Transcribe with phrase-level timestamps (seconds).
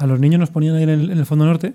[0.00, 1.72] a los niños nos ponían ahí en el, en el fondo norte.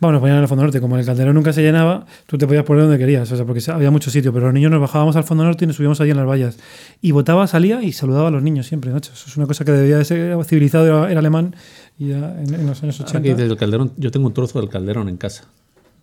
[0.00, 0.82] Bueno, nos ponían en el fondo norte.
[0.82, 3.62] Como el calderón nunca se llenaba, tú te podías poner donde querías, o sea, porque
[3.70, 4.34] había mucho sitio.
[4.34, 6.58] Pero los niños nos bajábamos al fondo norte y nos subíamos allí en las vallas.
[7.00, 9.12] Y votaba, salía y saludaba a los niños siempre, macho.
[9.14, 11.56] Eso es una cosa que debía de ser civilizado, era, era alemán
[11.96, 13.22] ya en, en los años Ahora 80.
[13.22, 15.44] que dices del calderón, yo tengo un trozo del calderón en casa.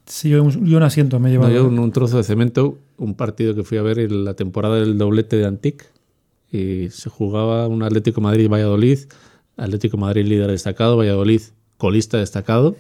[0.08, 1.54] Sí, yo, yo un asiento me No, llevaba.
[1.54, 4.78] yo un, un trozo de cemento, un partido que fui a ver en la temporada
[4.78, 5.86] del doblete de Antic
[6.52, 8.98] y se jugaba un Atlético Madrid-Valladolid,
[9.60, 11.42] Atlético Madrid líder destacado, Valladolid
[11.78, 12.76] colista destacado,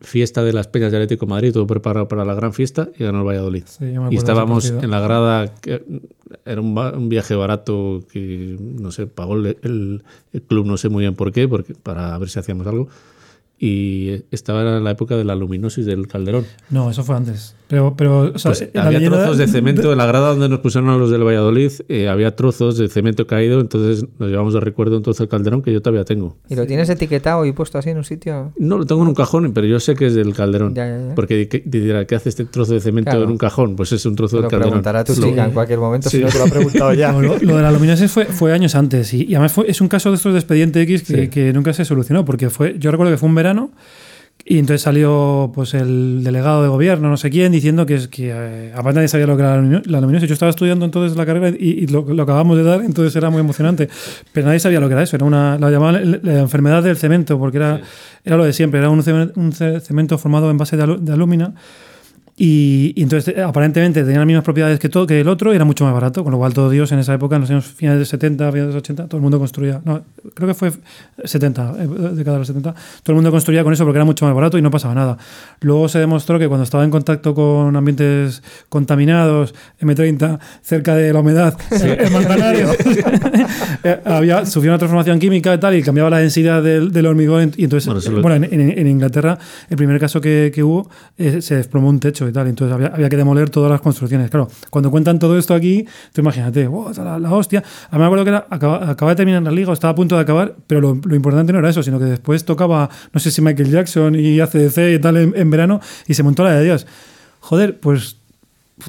[0.00, 3.20] fiesta de las peñas de Atlético Madrid, todo preparado para la gran fiesta y ganó
[3.20, 3.64] el Valladolid.
[3.66, 5.82] Sí, de y estábamos en la grada, que
[6.46, 10.02] era un, un viaje barato que no sé, pagó el, el-
[10.32, 12.88] el club, no sé muy bien por qué, porque, para ver si hacíamos algo.
[13.62, 16.46] Y estaba en la época de la luminosis del Calderón.
[16.70, 17.54] No, eso fue antes.
[17.68, 20.58] Pero, pero o sea, Pues había leyenda trozos de cemento en la grada donde nos
[20.60, 24.60] pusieron a los del Valladolid, eh, había trozos de cemento caído, entonces nos llevamos de
[24.60, 26.36] recuerdo un trozo del calderón que yo todavía tengo.
[26.48, 28.52] ¿Y lo tienes etiquetado y puesto así en un sitio?
[28.58, 30.74] No, lo tengo en un cajón, pero yo sé que es del calderón.
[30.74, 31.14] Ya, ya, ya.
[31.14, 33.24] Porque ¿qué, dirá, ¿qué hace este trozo de cemento Claro.
[33.26, 33.76] en un cajón?
[33.76, 34.70] Pues es un trozo del lo calderón.
[34.70, 36.16] preguntará tu Lo- chica en cualquier momento Sí.
[36.16, 37.12] si no te lo ha preguntado ya.
[37.12, 39.80] No, lo, lo de la luminosis fue, fue años antes y, y además fue, es
[39.82, 41.28] un caso de estos de expediente X que, Sí.
[41.28, 43.49] que nunca se solucionó porque fue yo recuerdo que fue un verano
[44.44, 48.72] y entonces salió pues el delegado de gobierno no sé quién diciendo que que eh,
[48.74, 51.26] aparte nadie sabía lo que era la lumino- la luminosis yo estaba estudiando entonces la
[51.26, 53.88] carrera y, y lo, lo acabamos de dar entonces era muy emocionante.
[54.32, 57.38] Pero nadie sabía lo que era eso era una la llamaban la, enfermedad del cemento
[57.38, 57.80] porque era
[58.24, 60.98] era lo de siempre era un cemen- un ce- cemento formado en base de, alu-
[60.98, 61.52] de alúmina
[62.42, 65.56] y, y entonces eh, aparentemente tenía las mismas propiedades que todo que el otro y
[65.56, 67.66] era mucho más barato, con lo cual todo Dios en esa época, en los años
[67.66, 70.00] finales de 70, finales de los 80, todo el mundo construía, no,
[70.34, 70.72] creo que fue
[71.22, 74.24] 70, eh, década de los 70, todo el mundo construía con eso porque era mucho
[74.24, 75.18] más barato y no pasaba nada.
[75.60, 81.20] Luego se demostró que cuando estaba en contacto con ambientes contaminados, M30, cerca de la
[81.20, 82.68] humedad, el Manzanares,
[83.84, 87.52] eh, había, sufrió una transformación química y tal y cambiaba la densidad del, del hormigón
[87.56, 87.86] y entonces,
[88.22, 89.38] Bueno, bueno, en, en- en Inglaterra,
[89.68, 90.88] el primer caso que, que hubo,
[91.18, 92.46] eh, se desplomó un techo y tal.
[92.48, 94.30] Entonces había, había que demoler todas las construcciones.
[94.30, 97.62] Claro, cuando cuentan todo esto aquí, tú imagínate, "Wow, la, la hostia.
[97.90, 99.94] A mí me acuerdo que era, acaba, acaba de terminar la liga, o estaba a
[99.94, 103.20] punto de acabar, pero lo, lo importante no era eso, sino que después tocaba, no
[103.20, 106.52] sé si Michael Jackson y ACDC y tal en, en verano, y se montó la
[106.54, 106.86] de Dios.
[107.40, 108.16] Joder, pues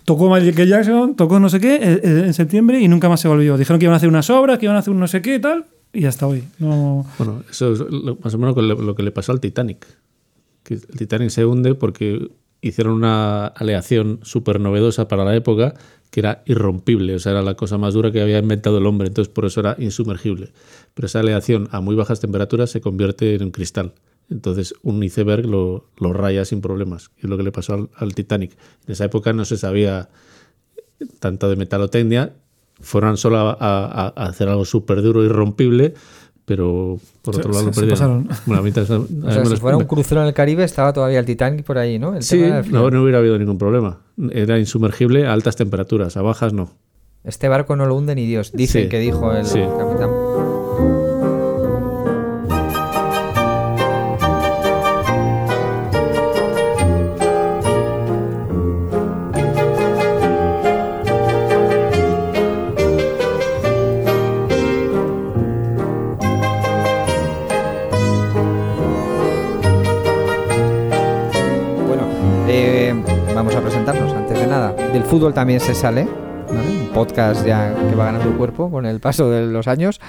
[0.05, 3.27] tocó Michael Jackson, tocó no sé qué eh, eh, en septiembre y nunca más se
[3.27, 3.57] volvió.
[3.57, 5.35] Dijeron que iban a hacer unas obras, que iban a hacer un no sé qué
[5.35, 6.43] y tal, y hasta hoy.
[6.59, 9.85] No, Bueno, eso es lo- más o menos lo, lo que le pasó al Titanic.
[10.63, 12.29] Que el Titanic se hunde porque
[12.61, 15.73] hicieron una aleación súper novedosa para la época
[16.11, 19.07] que era irrompible, o sea, era la cosa más dura que había inventado el hombre,
[19.07, 20.51] entonces por eso era insumergible.
[20.93, 23.93] Pero esa aleación a muy bajas temperaturas se convierte en un cristal.
[24.29, 27.11] Entonces un iceberg lo, raya sin problemas.
[27.17, 28.51] Es lo que le pasó al, Titanic.
[28.85, 30.09] En esa época no se sabía
[31.19, 32.33] tanto de metalotecnia,
[32.81, 35.93] fueron solo a- a hacer algo súper duro, irrompible,
[36.55, 38.23] pero por Se- otro lado se- lo se perdieron.
[38.27, 38.43] pasaron.
[38.45, 41.63] Bueno, mientras- O sea, si fuera un crucero en el Caribe, estaba todavía el Titanic
[41.65, 42.15] por ahí, ¿no?
[42.15, 43.99] El Sí, tema no, no hubiera habido ningún problema.
[44.31, 46.71] Era insumergible a altas temperaturas, a bajas no.
[47.23, 48.89] Este barco no lo hunde ni Dios, dicen Sí.
[48.89, 49.59] que dijo el Sí.
[49.77, 50.09] capitán.
[73.41, 74.71] Vamos a presentarnos antes de nada.
[74.73, 76.07] Del fútbol también se sale,
[76.47, 76.79] ¿vale?
[76.81, 79.99] un podcast ya que va ganando el cuerpo con el paso de los años.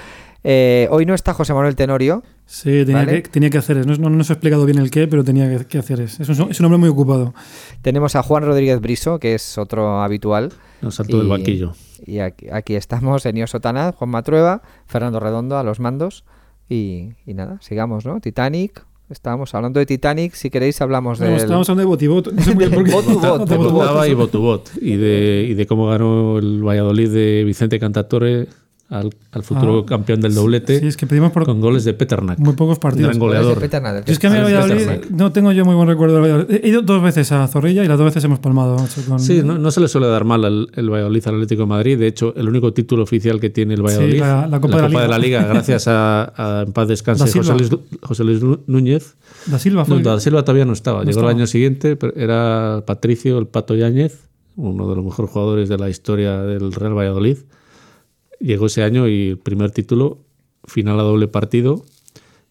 [0.44, 3.22] Eh, hoy no está José Manuel Tenorio, Sí, tenía, Vale.
[3.22, 3.88] que, tenía que hacer eso.
[3.88, 6.22] No, no, no se ha explicado bien el qué, pero tenía que, que hacer eso.
[6.22, 7.32] Es un, es un hombre muy ocupado.
[7.80, 10.52] tenemos a Juan Rodríguez Briso, que es otro habitual.
[10.82, 11.72] Nos saltó del Y- banquillo.
[12.04, 16.24] Y aquí, aquí estamos, Enio Sotana, Juan Matrueva, Fernando Redondo a los mandos.
[16.68, 18.20] Y, y nada, sigamos, ¿no?
[18.20, 18.84] Titanic.
[19.10, 20.32] Estábamos hablando de Titanic.
[20.34, 21.36] Si queréis, hablamos No, de.
[21.36, 22.32] estábamos hablando de Botibot.
[22.32, 24.70] No sé De y Botubot.
[24.80, 28.48] Y de, y de cómo ganó el Valladolid de Vicente Cantatore
[28.92, 29.86] al, al futuro Ah.
[29.86, 32.38] campeón del doblete Sí, es que pedimos por con goles de Peternak.
[32.38, 33.08] muy pocos partidos.
[33.08, 33.58] Gran de goleador.
[33.58, 36.60] Peternader, Yo es que a mí Valladolid no tengo yo muy buen recuerdo del Valladolid.
[36.62, 38.76] He ido dos veces a Zorrilla y las dos veces hemos palmado.
[39.08, 41.66] con- Sí, no, no se le suele dar mal al el Valladolid al Atlético de
[41.66, 41.98] Madrid.
[41.98, 45.18] De hecho, el único título oficial que tiene el Valladolid, la- la Copa de la
[45.18, 45.44] Liga.
[45.46, 47.24] gracias a, a en paz descanse.
[47.32, 47.70] José Luis,
[48.02, 49.14] José Luis Núñez.
[49.46, 49.96] Da Silva fue.
[49.96, 50.98] No, Da Silva todavía no estaba.
[50.98, 51.30] No Llegó estaba.
[51.32, 55.78] el año siguiente, pero era Patricio el Pato Yáñez, uno de los mejores jugadores de
[55.78, 57.38] la historia del Real Valladolid.
[58.42, 60.18] Llegó ese año y el primer título,
[60.64, 61.84] final a doble partido,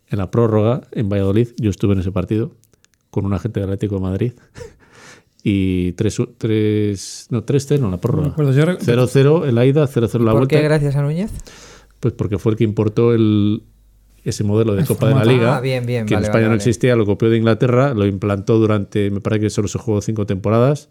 [0.10, 1.50] en la prórroga en Valladolid.
[1.58, 2.52] Yo estuve en ese partido
[3.10, 4.34] con un agente del Atlético de Madrid.
[5.44, 8.28] Y 3 tres, no, 3-0 en la prórroga.
[8.28, 8.52] acuerdo.
[8.54, 10.56] Yo re- 0-0 en la ida, 0-0 en la ¿Por vuelta.
[10.56, 11.32] qué gracias a Núñez?
[12.00, 13.64] Pues porque fue el que importó el,
[14.24, 15.26] ese modelo de Copa de la.
[15.26, 16.58] Liga, Ah, bien, bien, que vale, en España vale, no vale.
[16.58, 20.28] existía, lo copió de Inglaterra, lo implantó durante, me parece que solo se jugó cinco
[20.28, 20.90] temporadas,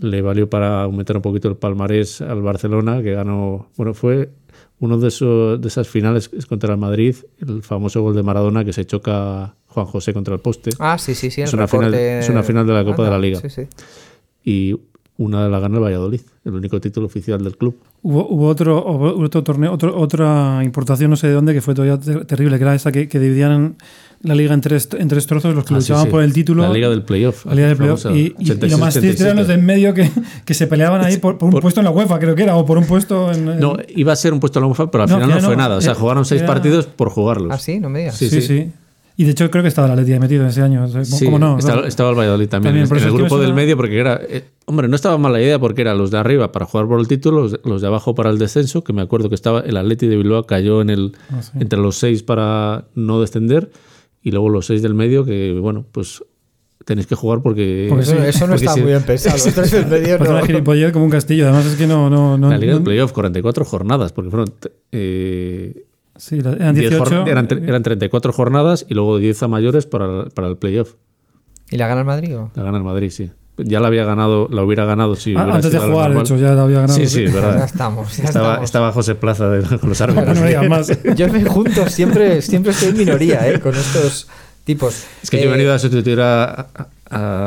[0.00, 4.30] le valió para aumentar un poquito el palmarés al Barcelona, que ganó, bueno, fue
[4.80, 8.64] uno de, esos, de esas finales es contra el Madrid, el famoso gol de Maradona
[8.64, 10.70] que se choca Juan José contra el poste.
[10.78, 11.42] Ah, sí, sí, sí.
[11.42, 13.40] Es el una final- recorte- es una final de la Copa de la Liga.
[13.40, 13.62] Sí, sí.
[14.44, 14.76] y
[15.18, 17.76] una de la ganó el Valladolid, el único título oficial del club.
[18.02, 21.74] Hubo, hubo otro, hubo otro torneo, otro- otra importación, no sé de dónde, que fue
[21.74, 23.76] todavía ter- terrible, que era esa que, que dividían
[24.22, 26.10] la liga en tres, en tres trozos, los que Ah, sí, luchaban sí.
[26.10, 26.62] por el título.
[26.62, 27.46] La Liga del Playoff.
[27.46, 28.04] la Liga del Playoff.
[28.06, 30.10] Y, y- y 86, lo más triste eran los de en medio que,
[30.44, 32.56] que se peleaban ahí por, por un Por- puesto en la UEFA, creo que era,
[32.56, 33.48] o por un puesto en.
[33.48, 35.36] en- No, iba a ser un puesto a la UEFA, pero al No, final no
[35.40, 35.76] no, fue nada.
[35.76, 37.52] O sea, eh, jugaron seis era- partidos por jugarlos.
[37.52, 38.16] Ah, sí, no me digas.
[38.16, 38.70] Sí, sí, sí,
[39.20, 40.84] Y de hecho creo que estaba la Leti metido ese año.
[40.84, 41.58] o sea, Sí, ¿Cómo no?
[41.58, 44.20] estaba, estaba el Valladolid también, También, en- en el grupo del suena- medio, porque era.
[44.28, 47.00] eh, hombre, no estaba mal la idea porque era los de arriba para jugar por
[47.00, 49.76] el título, los, los de abajo para el descenso, que me acuerdo que estaba el
[49.76, 51.50] Atleti de Bilbao cayó en el, Ah, sí.
[51.58, 53.70] entre los seis para no descender,
[54.22, 56.22] y luego los seis del medio, que bueno, pues
[56.84, 57.86] tenéis que jugar porque.
[57.88, 58.14] Porque Eso,
[58.46, 59.36] no Porque está muy bien pensado.
[59.36, 60.30] Los tres del medio no.
[60.30, 61.44] una como un castillo.
[61.44, 62.08] Además es que no.
[62.10, 64.52] no, no La Liga no- del Playoff, 44 jornadas, porque fueron.
[64.92, 65.84] eh,
[66.16, 67.04] Sí, eran 10 18.
[67.04, 70.94] jor- eran, eran 34 jornadas y luego 10 a mayores para, para el playoff.
[71.70, 72.36] ¿Y la gana el Madrid?
[72.36, 72.50] o?
[72.56, 73.30] La gana el Madrid, sí.
[73.58, 76.52] Ya la había ganado, la hubiera ganado si Ah, antes de jugar, de hecho, ya
[76.52, 76.98] la había ganado.
[76.98, 77.64] Sí, sí, es Ya verdad.
[77.64, 78.16] estamos.
[78.16, 78.64] ya Estaba, estamos.
[78.64, 80.38] estaba José Plaza de- con los árbitros.
[80.40, 80.92] no más.
[81.16, 83.58] Yo me junto, siempre, siempre estoy en minoría ¿eh?
[83.60, 84.28] con estos
[84.64, 85.04] tipos.
[85.22, 86.86] Es que yo he Eh, venido a sustituir a, a,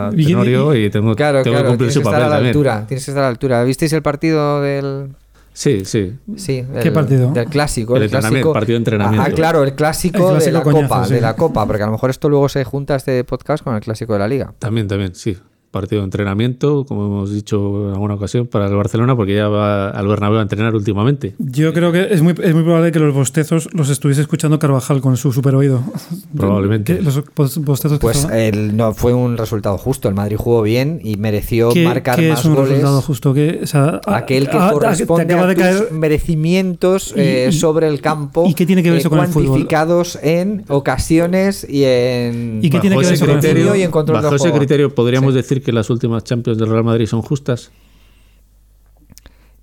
[0.07, 2.25] a Y- Tenorio y tengo, Claro, tengo claro, que cumplir tienes su que estar papel
[2.25, 2.49] a la también.
[2.55, 2.85] altura.
[2.87, 3.63] Tienes que estar a la altura.
[3.63, 5.09] ¿Visteis el partido del,
[5.53, 6.13] Sí, sí.
[6.37, 7.29] Sí, ¿Qué partido?
[7.31, 7.97] Del clásico.
[7.97, 8.53] El clásico.
[8.53, 9.27] partido de entrenamiento.
[9.29, 11.13] Ah, claro, el clásico, El clásico de la coñazo, Copa, sí.
[11.13, 13.81] de la Copa, porque a lo mejor esto luego se junta este podcast con el
[13.81, 14.53] clásico de la Liga.
[14.59, 15.37] También, también, sí.
[15.71, 19.89] Partido de entrenamiento, como hemos dicho en alguna ocasión, para el Barcelona, porque ya va
[19.89, 21.33] al Bernabéu a entrenar últimamente.
[21.39, 24.99] Yo creo que es muy, es muy probable que los bostezos los estuviese escuchando Carvajal
[24.99, 25.81] con su super oído.
[26.35, 26.97] Probablemente.
[26.97, 30.09] Que Los bos- bostezos que Pues el, no fue un resultado justo.
[30.09, 32.69] El Madrid jugó bien y mereció ¿Qué- marcar qué más es un goles.
[32.71, 33.33] resultado justo?
[33.33, 37.19] ¿Qué, o sea, a- Aquel que a- a- corresponde a de tus caer- merecimientos Y-
[37.21, 38.45] eh, y- sobre el campo.
[38.47, 39.45] ¿y qué tiene que ver eh, eso con el fútbol?
[39.47, 42.59] Cuantificados en ocasiones y en.
[42.61, 44.57] ¿Y qué tiene que ver con el y en control bajo ese juego.
[44.57, 45.37] criterio, ¿podríamos Sí.
[45.37, 47.71] decir que las últimas Champions del Real Madrid son justas?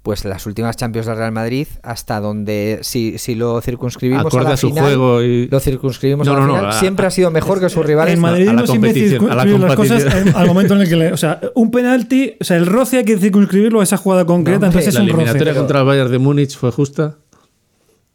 [0.03, 4.49] Pues las últimas Champions del Real Madrid, hasta donde si, si lo circunscribimos Acorde a
[4.49, 6.73] la a su final, juego y- lo circunscribimos No, a la no, no, final, a-
[6.81, 8.15] siempre ha sido mejor que sus rivales.
[8.15, 10.81] En Madrid a la no siempre competición, a la circunscribir las cosas al momento en
[10.81, 11.13] el que le.
[11.13, 14.67] O sea, un penalti, o sea, el roce hay que circunscribirlo a esa jugada concreta,
[14.67, 15.59] entonces es ¿La un eliminatoria roce.
[15.59, 17.17] contra el Bayern de Múnich fue justa?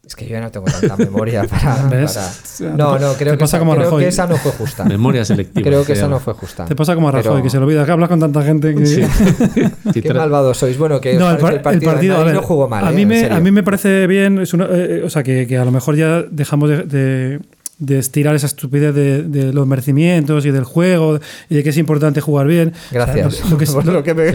[0.06, 1.84] Es que yo ya no tengo tanta memoria para.
[1.90, 2.20] ¿Ves?
[2.60, 4.84] para- No, no, creo, que pasa esa, como creo que esa no fue justa.
[4.84, 5.64] Memoria selectiva.
[5.66, 6.66] creo que esa no fue justa.
[6.66, 8.76] Te pasa como a Rajoy, Pero- que se le olvida que hablas con tanta gente
[8.76, 8.86] que.
[8.86, 9.02] Sí.
[9.94, 10.78] Qué tra- malvados sois.
[10.78, 12.86] Bueno, que No, el, parece par- el partido, a Madrid ver, no jugó mal.
[12.86, 13.38] a, eh, mí me, serio.
[13.38, 15.96] a mí me parece bien, es una- eh, o sea, que, que a lo mejor
[15.96, 17.40] ya dejamos de, de-
[17.86, 21.20] de estirar esa estupidez de, de los merecimientos y del juego
[21.50, 22.72] y de que es importante jugar bien.
[22.92, 23.28] Gracias.
[23.28, 24.32] O sea, lo, lo que es- por lo- lo que me,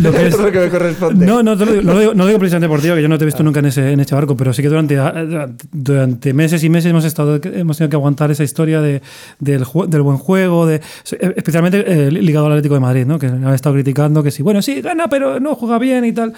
[0.00, 1.24] lo que es- por lo que me corresponde.
[1.26, 3.02] no, no, te lo digo, no lo digo, no lo digo precisamente por ti, que
[3.02, 4.98] yo no te he visto nunca en ese, en este barco, pero sí que durante,
[5.72, 9.02] durante meses y meses hemos estado hemos tenido que aguantar esa historia de,
[9.38, 10.80] del, del buen juego, de,
[11.36, 13.18] especialmente eh, ligado al Atlético de Madrid, ¿no?
[13.18, 16.32] que han estado criticando que sí, bueno, sí, gana, pero no juega bien y tal.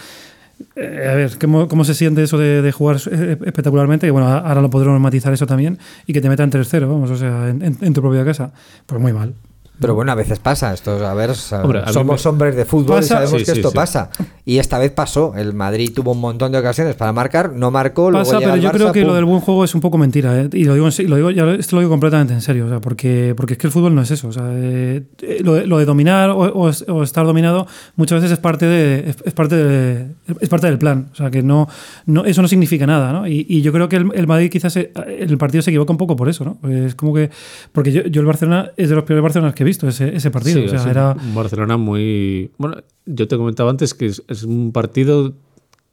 [0.77, 4.07] Eh, a ver, ¿cómo, cómo se siente eso de, de jugar eh, espectacularmente?
[4.07, 7.17] Que bueno, ahora lo podremos matizar eso también y que te metan 3-0, vamos, o
[7.17, 8.53] sea, en- en tu propia casa.
[8.87, 9.35] Pues muy mal.
[9.83, 11.07] Pero bueno, a veces pasa esto.
[11.07, 13.31] A ver, o sea, Hombre, a mí somos me- hombres de fútbol Pasa- y sabemos
[13.33, 13.75] Sí, que sí, esto sí.
[13.77, 14.11] pasa.
[14.47, 15.35] Y esta vez pasó.
[15.37, 18.11] El Madrid tuvo un montón de ocasiones para marcar, no marcó.
[18.11, 19.15] luego Pasa, pero yo Barça, creo que lo pum.
[19.17, 20.49] del buen juego es un poco mentira, ¿eh?
[20.53, 22.69] y lo digo, se- lo digo, ya lo- esto lo digo completamente en serio, o
[22.69, 25.03] sea, porque, porque es que el fútbol no es eso, o sea, eh,
[25.43, 28.67] lo, de, lo de dominar o, o es- o estar dominado muchas veces es parte
[28.67, 30.07] de, es, es parte de-
[30.41, 31.69] es parte del plan, o sea, que no,
[32.07, 33.27] no eso no significa nada, ¿no?
[33.27, 35.99] Y, y yo creo que el, el Madrid quizás eh, el partido se equivoca un
[35.99, 36.69] poco por eso, ¿no?
[36.71, 37.31] Es como que
[37.73, 40.31] porque yo, yo el Barcelona es de los peores Barcelonas que he visto ese, ese
[40.31, 42.51] partido, Sí, o sea, es un- era un Barcelona muy.
[42.59, 42.77] Bueno,
[43.07, 45.33] yo te comentaba antes que es, es un partido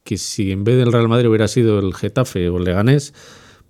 [0.03, 3.13] que si en vez del Real Madrid hubiera sido el Getafe o el Leganés,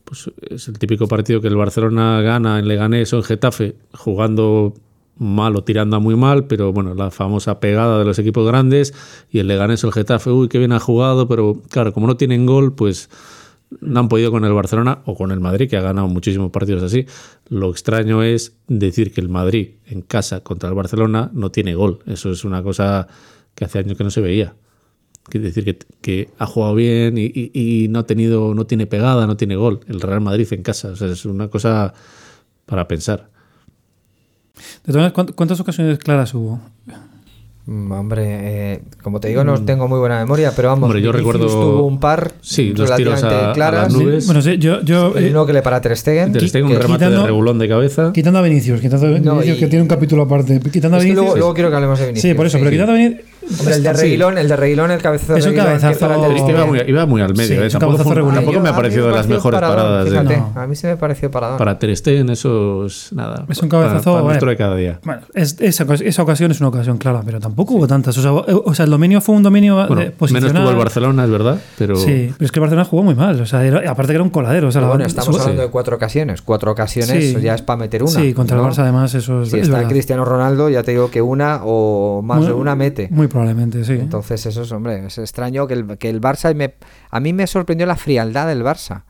[0.06, 4.74] pues es el típico partido que el Barcelona gana en Leganés o en Getafe jugando
[5.18, 8.94] mal o tirando a muy mal, pero bueno, la famosa pegada de los equipos grandes
[9.30, 12.16] y el Leganés o el Getafe, uy, qué bien ha jugado, pero claro, como no
[12.16, 13.10] tienen gol, pues
[13.82, 16.82] no han podido con el Barcelona o con el Madrid, que ha ganado muchísimos partidos
[16.84, 17.06] así.
[17.50, 22.00] Lo extraño es decir que el Madrid en casa contra el Barcelona no tiene gol.
[22.08, 23.08] Eso es una cosa
[23.56, 24.56] que hace años que no se veía.
[25.26, 29.28] Quiere decir que, que ha jugado bien y, y- no ha tenido, no tiene pegada,
[29.28, 29.82] no tiene gol.
[29.88, 30.94] El Real Madrid en casa.
[30.94, 31.94] Es una cosa
[32.66, 33.30] para pensar.
[34.56, 36.60] de todas maneras, ¿cuánt- ¿cuántas ocasiones claras hubo?
[37.72, 41.12] Mm, Hombre, eh, como te digo, no tengo muy buena memoria, pero vamos, Hombre, yo
[41.12, 43.84] recuerdo- tuvo un par Sí, dos tiros relativamente a- a claras.
[43.84, 44.26] las nubes.
[44.26, 46.32] Bueno, sí, yo, yo El eh, uno que le para Ter Stegen.
[46.34, 48.12] Ter Stegen, un remate quitando- de regulón de cabeza.
[48.12, 50.60] quitando a Vinicius, quitando a No, Vinicius y- que tiene un capítulo aparte.
[50.72, 51.24] Quitando a Vinicius.
[51.24, 52.32] luego, luego quiero que hablemos de Vinicius.
[52.32, 53.22] sí, por eso, pero quitando a Vinicius.
[53.60, 54.02] Hombre, el de sí.
[54.02, 57.06] Reguilón, el de Reguilón, el cabezazo de Es un Reguilón, que cabezazo- iba muy, iba
[57.06, 57.48] muy al medio.
[57.48, 57.70] Sí, eh.
[57.70, 58.36] Tampoco, fue- cabezazo regular.
[58.36, 60.06] tampoco Yo- me ha parecido de las mejores paradón, paradas.
[60.06, 60.54] de- Fíjate, No.
[60.62, 61.58] a mí se me pareció paradón.
[61.58, 63.46] Para Ter Stegen eso es nada.
[63.50, 64.28] Es un cabezazo, Para, eh.
[64.28, 65.00] nuestro de cada día.
[65.04, 68.18] Bueno, es- esa, esa ocasión es una ocasión clara, pero tampoco hubo tantas.
[68.18, 71.24] O sea, o sea, el dominio fue un dominio Bueno, de menos tuvo el Barcelona,
[71.24, 73.40] es verdad, pero Sí, pero es que el Barcelona jugó muy mal.
[73.42, 74.68] O sea, era- aparte que era un coladero.
[74.68, 76.42] O sea, Pero la- bueno, estamos hablando de cuatro ocasiones.
[76.42, 77.38] Cuatro ocasiones Sí.
[77.42, 78.12] ya es para meter una.
[78.12, 79.88] Sí, contra el Barça además eso es, Si es está.
[79.88, 83.08] Cristiano Ronaldo, ya te digo que una o más de una mete.
[83.12, 83.94] Muy probablemente, sí.
[83.94, 86.54] Entonces, eso es, hombre, es extraño que el, que el Barça.
[86.54, 86.76] Me,
[87.10, 89.04] a mí me sorprendió la frialdad del Barça.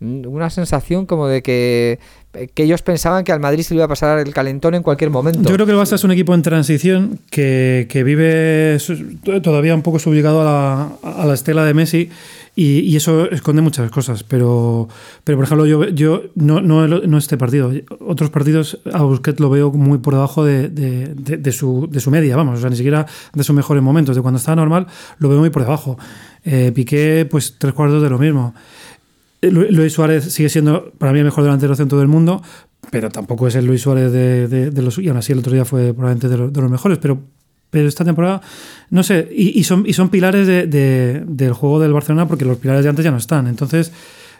[0.00, 1.98] Mm, Una sensación como de que,
[2.54, 5.08] que ellos pensaban que al Madrid se le iba a pasar el calentón en cualquier
[5.10, 5.40] momento.
[5.48, 8.76] Yo creo que el Barça es un equipo en transición que, que vive
[9.42, 12.10] todavía un poco subjugado a la, a la estela de Messi
[12.54, 14.22] y, y eso esconde muchas cosas.
[14.22, 14.86] Pero,
[15.24, 17.72] pero por ejemplo, yo, yo no, no, no este partido.
[18.00, 22.00] Otros partidos a Busquets lo veo muy por debajo de, de- de- de su, de
[22.00, 22.58] su media, vamos.
[22.58, 24.14] O sea, ni siquiera de sus mejores momentos.
[24.14, 24.86] De cuando estaba normal,
[25.18, 25.98] lo veo muy por debajo.
[26.44, 28.54] Eh, Piqué, pues tres cuartos de lo mismo.
[29.42, 32.42] Lu- Luis Suárez sigue siendo para mí el mejor delantero centro del mundo,
[32.90, 34.98] pero tampoco es el Luis Suárez de, de- de los.
[34.98, 37.20] Y aún así el otro día fue probablemente de, lo- de los mejores, pero,
[37.70, 38.40] pero esta temporada,
[38.90, 42.44] no sé, y, y son, y son pilares de- de- del juego del Barcelona porque
[42.44, 43.46] los pilares de antes ya no están.
[43.46, 43.92] Entonces,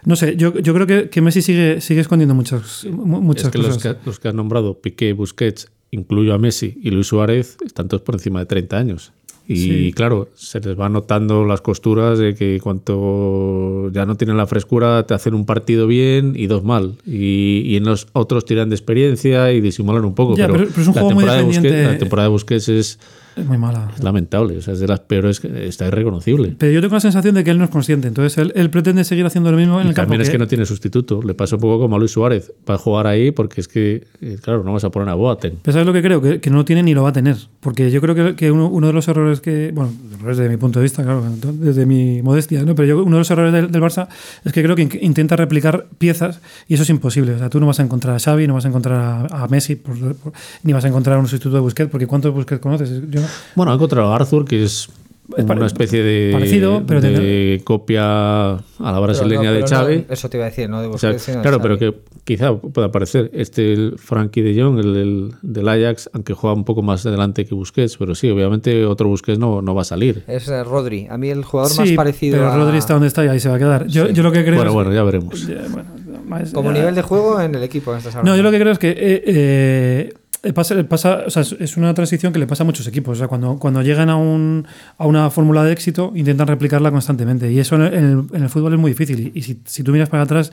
[0.05, 3.51] no sé, yo, yo creo que, que Messi sigue, sigue escondiendo muchas, mu- muchas es
[3.51, 3.95] que los, cosas.
[3.95, 8.01] que los que has nombrado, Piqué, Busquets, incluyo a Messi y Luis Suárez, están todos
[8.03, 9.11] por encima de 30 años.
[9.49, 9.91] Y Sí.
[9.93, 15.03] claro, se les va notando las costuras de que cuanto ya no tienen la frescura,
[15.07, 16.95] te hacen un partido bien y dos mal.
[17.05, 20.35] Y, y en los otros tiran de experiencia y disimulan un poco.
[20.35, 22.31] Ya, pero, pero- pero es un la, juego muy temporada de Busquets, la temporada de
[22.31, 22.99] Busquets es,
[23.37, 23.91] Es muy mala.
[23.95, 26.55] es lamentable, o sea, es de las peores, que está irreconocible.
[26.57, 28.07] Pero yo tengo la sensación de que él no es consciente.
[28.07, 30.07] Entonces, él, él pretende seguir haciendo lo mismo en Y el campo.
[30.09, 31.21] también es que no tiene sustituto.
[31.21, 32.51] Le pasa un poco como a Luis Suárez.
[32.69, 35.53] Va a jugar ahí porque es que, eh, claro, no vas a poner a Boateng.
[35.61, 36.21] Pero ¿sabes lo que creo?
[36.21, 37.37] Que, que no lo tiene ni lo va a tener.
[37.59, 39.71] Porque yo creo que, que uno, uno de los errores que.
[39.73, 42.75] Bueno, errores desde mi punto de vista, claro, desde mi modestia, ¿no?
[42.75, 44.07] Pero yo, uno de los errores del, del Barça
[44.43, 47.33] es que creo que in- intenta replicar piezas y eso es imposible.
[47.33, 49.47] O sea, tú no vas a encontrar a Xavi, no vas a encontrar a, a
[49.47, 52.89] Messi, por- por- ni vas a encontrar un sustituto de Busquets, porque ¿cuántos Busquets conoces?
[53.09, 54.89] Yo no- Bueno, ha encontrado a Arthur, que es
[55.37, 60.29] una especie de, parecido, pero de de- copia a la no, brasileña de no, eso
[60.29, 61.93] te iba a decir, no de O sea, claro, pero que
[62.23, 66.63] quizá pueda parecer este el Frankie de Jong, el, del- del Ajax, aunque juega un
[66.63, 70.23] poco más adelante que Busquets, pero sí, obviamente otro Busquets no, no va a salir.
[70.27, 71.07] Es eh, Rodri.
[71.09, 72.55] A mí el jugador más Sí, parecido pero a...
[72.55, 73.87] Rodri está donde está y ahí se va a quedar.
[73.87, 75.45] Yo, yo lo que creo Bueno, es- bueno, ya veremos.
[75.45, 75.89] Ya, bueno,
[76.25, 78.23] más- Como ya- nivel de juego en el equipo hablando.
[78.23, 80.13] No, yo lo que creo es que eh, eh,
[80.53, 83.17] pasa, le pasa, o sea, es- una transición que le pasa a muchos equipos.
[83.17, 84.65] O sea, cuando, cuando llegan a, un,
[84.97, 87.51] a una fórmula de éxito, intentan replicarla constantemente.
[87.51, 87.93] Y eso en el,
[88.33, 89.31] en el- fútbol es muy difícil.
[89.33, 90.51] Y, si, si tú miras para atrás,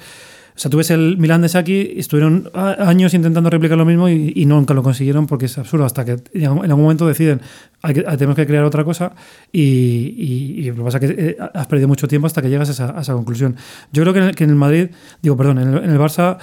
[0.57, 4.33] o sea, tú ves el Milan de Saki, estuvieron años intentando replicar lo mismo y,
[4.37, 5.85] y nunca lo consiguieron porque es absurdo.
[5.85, 7.41] Hasta que en algún en algún momento deciden,
[7.83, 9.13] hay que, tenemos que crear otra cosa
[9.53, 9.61] y,
[10.17, 12.69] y- y lo que pasa es que eh, has perdido mucho tiempo hasta que llegas
[12.69, 13.57] a esa, a esa conclusión.
[13.93, 14.89] Yo creo que en el, que en el Madrid,
[15.23, 16.39] digo, perdón, en el, en el Barça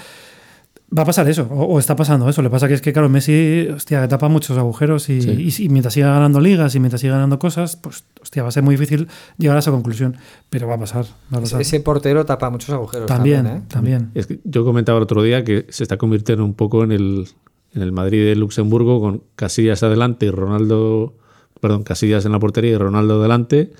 [0.98, 2.42] va a pasar eso, o, o está pasando eso.
[2.42, 5.30] Lo que pasa que es que, claro, Messi, hostia, tapa muchos agujeros y, Sí.
[5.32, 8.52] y si- mientras siga ganando ligas y mientras siga ganando cosas, pues, hostia, va a
[8.52, 9.08] ser muy difícil
[9.38, 10.18] llegar a esa conclusión.
[10.50, 11.62] Pero va a pasar, va a pasar.
[11.62, 13.66] Ese portero tapa muchos agujeros también, también, ¿eh?
[13.70, 14.12] también.
[14.16, 17.28] Es que yo comentaba el otro día que se está convirtiendo un poco en el,
[17.74, 21.16] en el Madrid de Luxemburgo con Casillas adelante y Ronaldo,
[21.62, 23.72] perdón, Casillas en la portería y Ronaldo delante,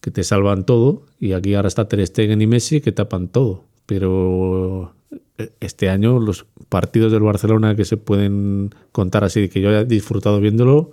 [0.00, 1.04] que te salvan todo.
[1.20, 3.62] Y aquí ahora está Ter Stegen y Messi que tapan todo.
[3.86, 4.92] Pero
[5.60, 10.40] este año los partidos del Barcelona que se pueden contar así, que yo haya disfrutado
[10.40, 10.92] viéndolo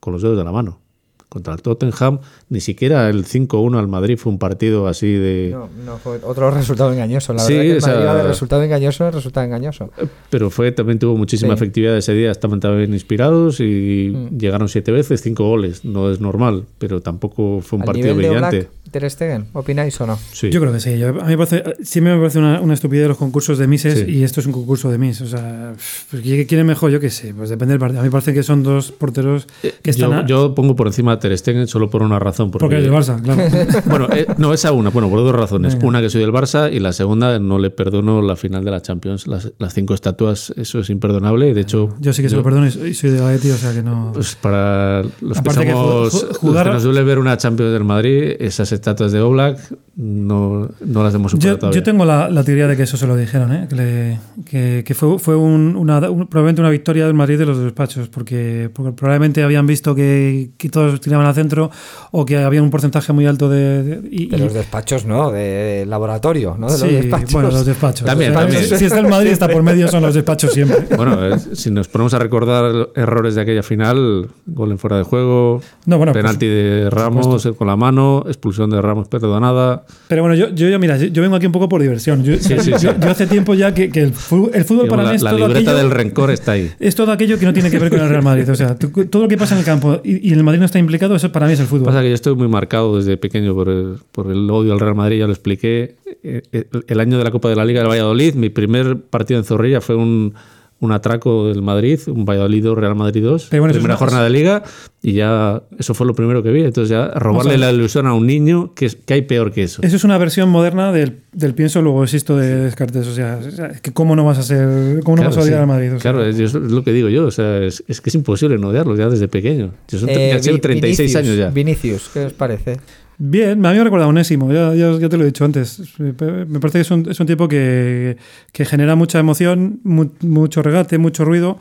[0.00, 0.80] con los dedos de la mano.
[1.28, 5.50] Contra el Tottenham, ni siquiera el 5-1 al Madrid fue un partido así de...
[5.52, 7.32] No, no fue otro resultado engañoso.
[7.32, 9.90] La Sí, verdad que el o sea- Madrid va de resultado engañoso en resultado engañoso.
[10.30, 11.56] Pero fue, también tuvo muchísima Sí.
[11.56, 14.38] efectividad ese día, estaban también inspirados y Mm.
[14.38, 15.84] llegaron siete veces, cinco goles.
[15.84, 18.68] No es normal, pero tampoco fue un ¿Al partido nivel de brillante.
[18.92, 20.16] Ter Stegen, ¿opináis o no?
[20.32, 20.48] Sí.
[20.50, 20.96] Yo creo que sí.
[20.96, 23.98] Yo- a mí me parece, siempre me parece una, una estupidez los concursos de Mises
[23.98, 24.04] Sí.
[24.08, 25.20] y esto es un concurso de Miss.
[25.22, 25.74] O sea,
[26.10, 26.92] pues, ¿quién quién es mejor?
[26.92, 27.34] Yo qué sé.
[27.34, 28.00] Pues depende del partido.
[28.00, 29.48] A mí me parece que son dos porteros
[29.82, 30.10] que están.
[30.10, 32.50] yo, a- yo pongo por encima a Ter Stegen solo por una razón.
[32.50, 33.42] Porque, Porque es del Barça, claro.
[33.86, 35.74] Bueno, eh, no, esa una, bueno, por dos razones.
[35.74, 35.86] Venga.
[35.88, 38.80] Una que soy del Barça y la segunda no le perdono la final de la
[38.82, 39.26] Champions.
[39.26, 41.52] Las, las cinco estatuas, eso es imperdonable.
[41.54, 43.82] De hecho, Yo sí que se lo perdono y soy de Atleti, o sea que
[43.82, 44.10] no.
[44.14, 47.18] pues para los que Aparte que somos, ju- ju- los jugar- que nos duele ver
[47.18, 49.58] una Champions del Madrid, esas estatuas de Oblak
[49.96, 51.80] no, no las hemos superado Yo, todavía.
[51.80, 53.66] yo tengo la, la teoría de que eso se lo dijeron, ¿eh?
[53.68, 57.46] que, le- que- que fue, fue un- una, un- probablemente una victoria del Madrid de
[57.46, 61.70] los despachos, porque, porque probablemente habían visto que, que todos tiraban al centro
[62.10, 63.82] o que había un porcentaje muy alto de.
[63.82, 65.30] de- y- De los despachos, ¿no?
[65.30, 66.66] De laboratorio, ¿no?
[66.66, 67.32] De los sí, despachos.
[67.32, 68.06] bueno, los despachos.
[68.06, 68.62] También, también.
[68.64, 70.76] Si está el Madrid, está por medio, son los despachos siempre.
[70.96, 75.02] Bueno, eh, si nos ponemos a recordar errores de aquella final, gol en fuera de
[75.04, 79.84] juego, No, bueno, penalti de Ramos eh, con la mano, expulsión de Ramos perdonada.
[80.08, 82.24] Pero bueno, yo, yo, yo, mira, yo, yo vengo aquí un poco por diversión.
[82.24, 82.86] Yo, Sí, sí, yo- sí.
[83.00, 85.30] yo hace tiempo ya que, que el fútbol, el fútbol para la mí es la
[85.30, 86.70] todo libreta aquello- del rencor está ahí.
[86.80, 88.50] Es todo aquello que no tiene que ver con el Real Madrid.
[88.50, 90.78] O sea, todo lo que pasa en el campo y, y el Madrid no está
[90.78, 91.86] implicado, eso para mí es el fútbol.
[91.86, 94.94] Pasa que yo estoy muy marcado desde pequeño por el, por el odio al Real
[94.94, 95.96] Madrid, ya lo expliqué.
[96.22, 99.38] Eh, eh, El año de la Copa de la Liga del Valladolid, mi primer partido
[99.38, 100.34] en Zorrilla fue un,
[100.78, 103.98] un atraco del Madrid, un Valladolid 2, Real Madrid 2, Pero bueno, es primera una-
[103.98, 104.62] jornada de Liga,
[105.02, 106.64] y ya eso fue lo primero que vi.
[106.64, 109.80] Entonces ya robarle la ilusión a un niño, que, es- que hay peor que eso.
[109.82, 113.06] Eso es una versión moderna del, del pienso luego existo de Descartes.
[113.06, 115.40] O sea, es es que cómo no vas a ser, cómo no Claro, vas a
[115.40, 115.60] odiar sí.
[115.62, 115.86] al Madrid.
[115.94, 117.24] O sea, Claro, es, es lo que digo yo.
[117.26, 119.72] O sea, es, es que es imposible no odiarlo ya desde pequeño.
[119.88, 121.50] Yo son, Eh, ya llevo Vi- 36 Vinicius, años ya.
[121.50, 122.76] Vinicius, ¿qué os parece?
[123.18, 124.72] Bien, a mí me recuerda a Onésimo, ya,
[125.08, 125.98] te lo he dicho antes.
[125.98, 126.12] Me
[126.60, 128.18] parece que es un, tipo que,
[128.52, 131.58] que genera mucha emoción, mu- mucho regate, mucho ruido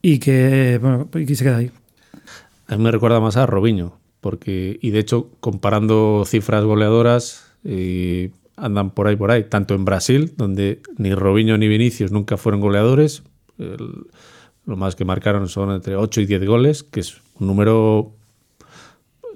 [0.00, 0.80] y que,
[1.14, 1.70] y se queda ahí.
[2.68, 8.30] A mí me recuerda más a Robinho, porque, y de hecho, comparando cifras goleadoras, eh,
[8.56, 12.60] andan por ahí, por ahí, tanto en Brasil, donde ni Robinho ni Vinicius nunca fueron
[12.60, 13.24] goleadores,
[13.58, 18.12] lo más que marcaron son entre 8 y 10 goles, que es un número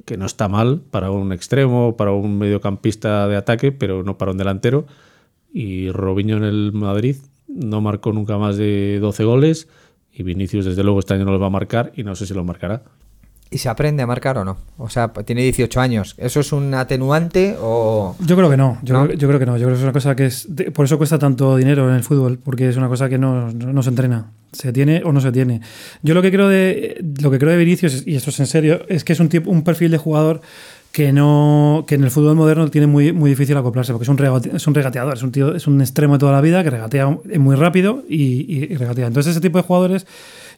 [0.06, 4.30] que no está mal para un extremo, para un mediocampista de ataque, pero no para
[4.30, 4.86] un delantero.
[5.52, 7.16] Y Robinho en el Madrid
[7.48, 9.68] no marcó nunca más de 12 goles.
[10.14, 12.32] Y Vinicius, desde luego, este año no los va a marcar y no sé si
[12.32, 12.82] los marcará.
[13.50, 14.56] ¿Y se aprende a marcar o no?
[14.78, 16.14] O sea, tiene 18 años.
[16.18, 18.16] ¿Eso es un atenuante o...?
[18.20, 19.04] Yo creo que no, yo, ¿No?
[19.04, 20.98] Creo, yo creo que no, yo creo que es una cosa que es, por eso
[20.98, 23.90] cuesta tanto dinero en el fútbol, porque es una cosa que no, no, no se
[23.90, 25.60] entrena, se tiene o no se tiene.
[26.02, 28.80] Yo lo que creo de lo que creo de Vinicius, y esto es en serio,
[28.88, 30.40] es que es un tipo, un perfil de jugador
[30.92, 34.18] que no que en el fútbol moderno tiene muy, muy difícil acoplarse, porque es un,
[34.56, 37.18] es un regateador, es un tío, es un extremo de toda la vida que regatea
[37.38, 39.06] muy rápido y- y regatea.
[39.06, 40.06] Entonces ese tipo de jugadores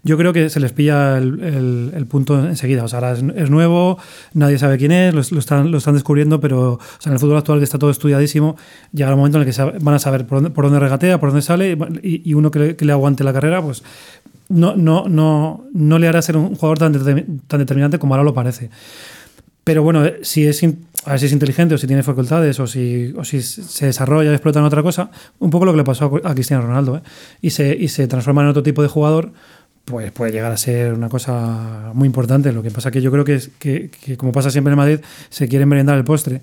[0.04, 2.84] yo creo que se les pilla el, el- el punto enseguida.
[2.84, 3.98] O sea, ahora es, es nuevo,
[4.34, 7.18] nadie sabe quién es, lo, lo están, lo están descubriendo, pero o sea, en el
[7.18, 8.56] fútbol actual que está todo estudiadísimo,
[8.92, 11.30] llegará un momento en el que van a saber por dónde, por dónde regatea, por
[11.30, 13.82] dónde sale, y, y uno que le, que le aguante la carrera, pues
[14.48, 18.24] no, no, no, no le hará ser un jugador tan, determin- tan determinante como ahora
[18.24, 18.70] lo parece.
[19.64, 20.62] Pero bueno, eh, si es,
[21.04, 24.30] a ver si es inteligente o si tiene facultades o si, o si se desarrolla
[24.30, 27.02] y explota en otra cosa, un poco lo que le pasó a Cristiano Ronaldo, ¿eh?
[27.42, 29.32] y, se, y se transforma en otro tipo de jugador,
[29.88, 32.52] pues puede llegar a ser una cosa muy importante.
[32.52, 35.00] Lo que pasa que yo creo que, es, que, que como pasa siempre en Madrid,
[35.30, 36.40] se quieren merendar el postre.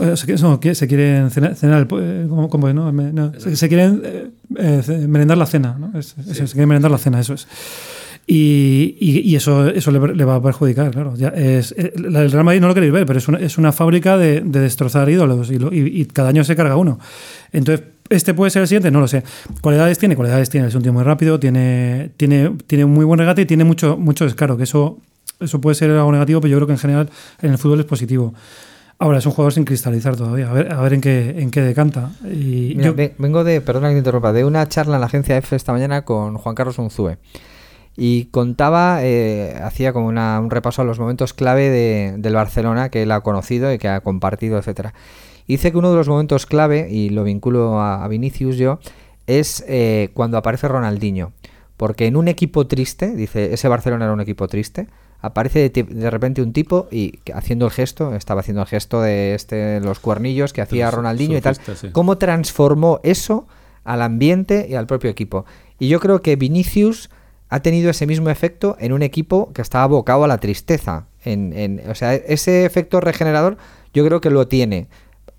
[0.00, 2.92] Eh, se, no, que se quieren cenar, cenar el eh, ¿cómo, cómo es, no?
[2.92, 5.98] No, se, se quieren eh, eh, merendar la cena, ¿no?
[5.98, 7.46] Es- eso, se quieren merendar la cena, eso es.
[8.30, 11.14] Y, y- y eso, eso le, le va a perjudicar, claro.
[11.16, 13.72] Ya es, eh, el Real Madrid no lo queréis ver, pero es una, es una
[13.72, 16.98] fábrica de, de destrozar ídolos y, lo- y- cada año se carga uno.
[17.52, 18.90] Entonces, ¿este puede ser el siguiente?
[18.90, 19.22] No lo sé.
[19.62, 20.14] ¿Cualidades tiene?
[20.14, 20.66] Cualidades tiene.
[20.68, 24.24] Es un tío muy rápido, tiene, tiene, tiene muy buen regate y tiene mucho, mucho
[24.26, 24.98] descaro, que eso,
[25.40, 27.08] eso puede ser algo negativo, pero yo creo que en general
[27.40, 28.34] en el fútbol es positivo.
[28.98, 31.62] Ahora, es un jugador sin cristalizar todavía, a ver, a ver en, qué, en qué
[31.62, 32.10] decanta.
[32.24, 35.06] Y Mira, yo- ve- vengo de, perdona que te interrumpa, de una charla en la
[35.06, 37.16] agencia F esta mañana con Juan Carlos Unzúe.
[38.00, 42.90] Y contaba, eh, hacía como una- un repaso a los momentos clave de- del Barcelona
[42.90, 44.94] que él ha conocido y que ha compartido, etcétera.
[45.48, 48.78] Dice que uno de los momentos clave, y lo vinculo a, a Vinicius yo,
[49.26, 51.32] es eh, cuando aparece Ronaldinho.
[51.76, 54.86] Porque en un equipo triste, dice, ese Barcelona era un equipo triste,
[55.20, 59.80] aparece de, repente un tipo y haciendo el gesto, estaba haciendo el gesto de este,
[59.80, 61.56] los cuernillos que hacía Ronaldinho y tal.
[61.56, 61.88] sí.
[61.90, 63.46] ¿Cómo transformó eso
[63.84, 65.44] al ambiente y al propio equipo?
[65.80, 67.10] Y yo creo que Vinicius
[67.48, 71.06] ha tenido ese mismo efecto en un equipo que estaba abocado a la tristeza.
[71.24, 73.56] En, en- o sea, ese efecto regenerador
[73.94, 74.88] yo creo que lo tiene.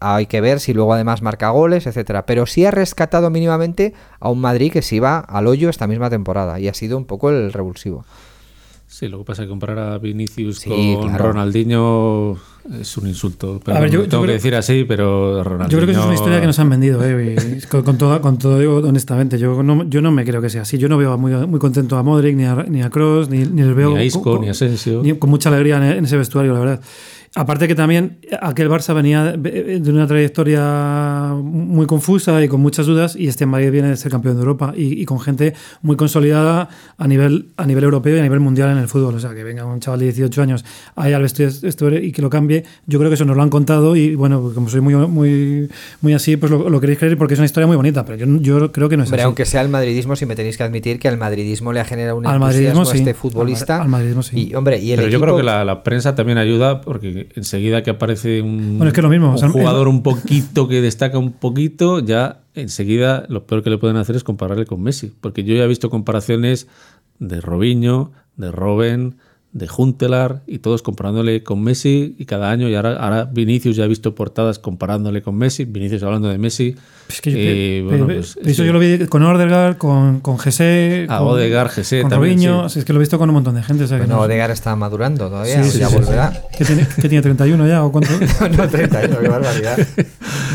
[0.01, 2.25] Hay que ver si luego además marca goles, etcétera.
[2.25, 6.09] Pero sí ha rescatado mínimamente a un Madrid que se iba al hoyo esta misma
[6.09, 8.05] temporada y ha sido un poco el revulsivo.
[8.91, 11.27] Sí, lo que pasa es que comparar a Vinicius Sí, con claro.
[11.27, 12.37] Ronaldinho
[12.81, 13.61] es un insulto.
[13.63, 15.69] Pero A ver, yo- lo yo tengo que creo- decir así, pero Ronaldinho...
[15.69, 18.19] Yo creo que eso es una historia que nos han vendido, eh, con, con todo,
[18.19, 19.37] con todo digo honestamente.
[19.37, 20.79] Yo no, yo no me creo que sea así.
[20.79, 23.61] Yo no veo muy, muy contento a Modric, ni a, ni a Kroos, ni, ni
[23.61, 25.01] les veo Ni a Isco, con- ni a Asensio.
[25.03, 26.81] ni con mucha alegría en, en ese vestuario, la verdad.
[27.35, 32.85] Aparte que también aquel Barça venía de de una trayectoria muy confusa y con muchas
[32.87, 35.95] dudas y este Madrid viene de ser campeón de Europa y, y con gente muy
[35.95, 39.15] consolidada a nivel, a nivel europeo y a nivel mundial en el fútbol.
[39.15, 40.65] O sea, que venga un chaval de 18 años
[40.95, 43.95] ahí al vestuario y que lo cambie, yo creo que eso nos lo han contado
[43.95, 45.69] y bueno, como soy muy, muy,
[46.01, 48.25] muy así, pues lo, lo queréis creer porque es una historia muy bonita, pero yo,
[48.41, 49.25] yo creo que no es Hombre, así.
[49.25, 52.17] aunque sea el madridismo, sí me tenéis que admitir que al madridismo le ha generado
[52.17, 52.97] un Al entusiasmo madridismo, a sí.
[52.97, 53.77] este Al futbolista.
[53.77, 54.49] ma- al madridismo, sí.
[54.49, 57.18] Y, hombre, y el Pero yo equipo- creo que la, la prensa también ayuda porque
[57.35, 60.03] enseguida que aparece un, Bueno, es que es lo mismo, un o sea, jugador un
[60.03, 64.65] poquito que destaca un poquito, ya enseguida lo peor que le pueden hacer es compararle
[64.65, 65.11] con Messi.
[65.21, 66.67] Porque yo ya he visto comparaciones
[67.19, 69.17] de Robinho, de Robben,
[69.51, 73.85] de Juntelar y todos comparándole con Messi y cada año y ahora, ahora Vinicius ya
[73.85, 76.75] he visto portadas comparándole con Messi, Vinicius hablando de Messi.
[77.09, 78.67] Es que yo, Eh, pe- bueno, pe- pues, eso sí.
[78.67, 82.69] yo lo vi con Ordegar, con, con Gese, Ah, con, Odegaard, Gese con también, Robinho.
[82.69, 82.77] sí.
[82.77, 83.85] Es que lo he visto con un montón de gente.
[83.85, 86.43] O sea, que Bueno, no- Odegaard está madurando todavía, Sí, sí, ya sí, volverá.
[86.55, 88.11] que tiene, que tiene 31 ya o cuánto.
[88.55, 89.77] no, 31, qué barbaridad.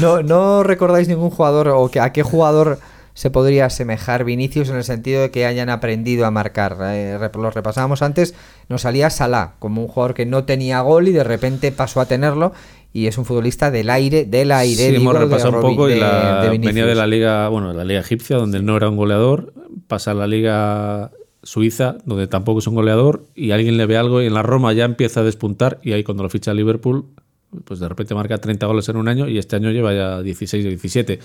[0.00, 2.78] No, ¿No recordáis ningún jugador o que, a qué jugador
[3.14, 6.76] se podría asemejar Vinicius en el sentido de que hayan aprendido a marcar?
[6.83, 8.35] Eh, lo repasábamos antes,
[8.68, 12.07] nos salía Salah como un jugador que no tenía gol y de repente pasó a
[12.07, 12.53] tenerlo
[12.92, 14.74] y es un futbolista del aire, del aire.
[14.77, 17.70] Sí, digo, hemos de un poco y de- la- de venía de la liga, bueno,
[17.70, 19.53] de la liga egipcia, donde no era un goleador,
[19.88, 21.11] pasa a la liga
[21.42, 24.72] suiza, donde tampoco es un goleador, y alguien le ve algo y en la Roma
[24.72, 27.05] ya empieza a despuntar, y ahí cuando lo ficha Liverpool,
[27.64, 30.64] pues de repente marca 30 goles en un año y este año lleva ya 16
[30.64, 31.18] o 17.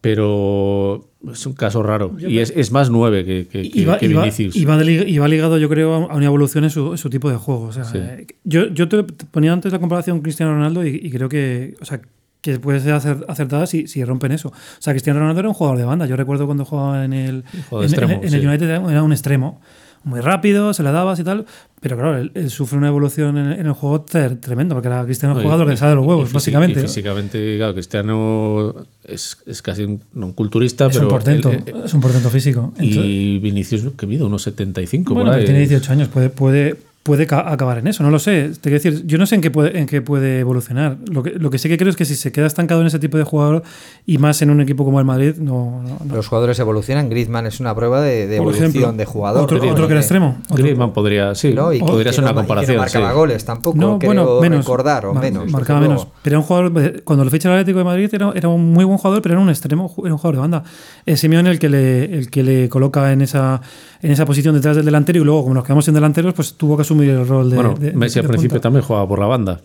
[0.00, 2.16] Pero es un caso raro.
[2.18, 4.56] Y es, es más 9 que, que, Y va, que Vinicius.
[4.56, 7.30] y va y va ligado, yo creo, a una evolución en su, en su tipo
[7.30, 7.64] de juego.
[7.66, 7.98] O sea, Sí.
[8.44, 12.00] yo, yo te ponía antes la comparación Cristiano Ronaldo y, y creo que, o sea,
[12.40, 14.48] que puede ser acer- acertada si, si rompen eso.
[14.48, 16.06] O sea, Cristiano Ronaldo era un jugador de banda.
[16.06, 18.46] Yo recuerdo cuando jugaba en el, de en, extremo, en- en el sí.
[18.46, 19.60] United era era un extremo.
[20.02, 21.44] Muy rápido, se le dabas y tal.
[21.80, 25.04] Pero claro, él, él sufre una evolución en, en el juego ter- tremendo, porque era
[25.04, 26.78] Cristiano No, y- jugador que sale de los huevos, básicamente.
[26.80, 31.06] y físicamente, claro, Cristiano es, es casi un, no un culturista, es, pero.
[31.06, 32.72] un portento, él- él- es un portento físico.
[32.78, 35.44] Entonces- y Vinicius, que mide unos 75 Bueno, por ahí.
[35.44, 38.50] tiene 18 años, puede, puede, puede ca- acabar en eso, no lo sé.
[38.60, 40.98] Te quiero decir, yo no sé en qué puede, en qué puede evolucionar.
[41.10, 42.98] Lo que, lo que sí que creo es que si se queda estancado en ese
[42.98, 43.62] tipo de jugador
[44.04, 45.82] y más en un equipo como el Madrid, no.
[45.82, 46.14] no- no.
[46.16, 47.08] Los jugadores evolucionan.
[47.08, 49.42] Griezmann es una prueba de, de evolución ejemplo, de jugador.
[49.44, 50.38] Otro, otro que era De- extremo.
[50.50, 51.72] Otro- Griezmann podría, sí, ¿no?
[51.72, 52.76] Y podría ser una comparación.
[52.76, 53.14] no marcaba sí.
[53.16, 54.58] goles tampoco, no, creo bueno, menos.
[54.58, 55.50] recordar, o Mar- menos.
[55.50, 56.06] Marcaba menos.
[56.22, 58.84] Pero era un jugador, cuando lo ficha el Atlético de Madrid, era, era un muy
[58.84, 60.64] buen jugador, pero era un extremo, era un jugador de banda.
[61.06, 63.60] Es Simeone el que le, el que le coloca en esa,
[64.02, 66.76] en esa posición detrás del delantero y luego, como nos quedamos sin delanteros, pues tuvo
[66.76, 67.56] que asumir el rol de.
[67.56, 68.62] Bueno, de- Messi de al principio punta.
[68.62, 69.60] también jugaba por la banda.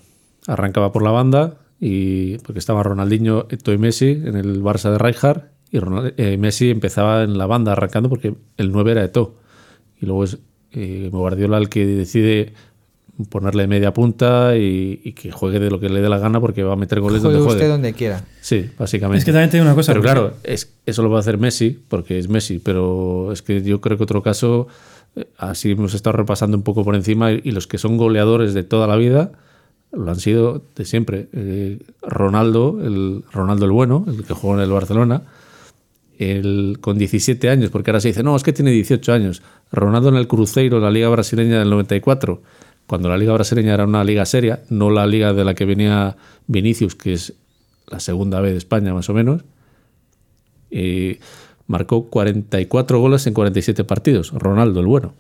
[0.48, 4.98] Arrancaba por la banda y porque estaba Ronaldinho, Eto'o y Messi en el Barça de
[4.98, 9.36] Rijkaard y Ronald- eh, Messi empezaba en la banda arrancando porque el 9 era Eto'o.
[10.00, 10.38] Y luego es
[10.72, 12.54] eh, Guardiola el que decide
[13.30, 16.64] ponerle media punta y, y que juegue de lo que le dé la gana porque
[16.64, 17.72] va a meter goles Juegue donde usted juegue.
[17.72, 18.26] donde quiera.
[18.42, 19.20] Sí, básicamente.
[19.20, 19.94] Es que también digo una cosa.
[19.94, 23.42] Pero porque- claro, es, eso lo va a hacer Messi, porque es Messi, pero es
[23.42, 24.68] que yo creo que otro caso,
[25.38, 28.88] así hemos estado repasando un poco por encima, y, los que son goleadores de toda
[28.88, 29.32] la vida,
[29.92, 31.30] lo han sido de siempre.
[31.34, 35.24] Eh, Ronaldo, el Ronaldo el bueno, el que jugó en el Barcelona,
[36.18, 39.42] el, con 17 años, porque ahora se dice, no, es que tiene 18 años.
[39.72, 42.42] Ronaldo en el Cruzeiro, la liga brasileña del 94,
[42.88, 46.16] cuando la liga brasileña era una liga seria, no la liga de la que venía
[46.48, 47.34] Vinicius, que es
[47.88, 49.44] la segunda vez de España más o menos,
[50.70, 51.20] y
[51.68, 55.14] marcó 44 goles en 47 partidos, Ronaldo el bueno.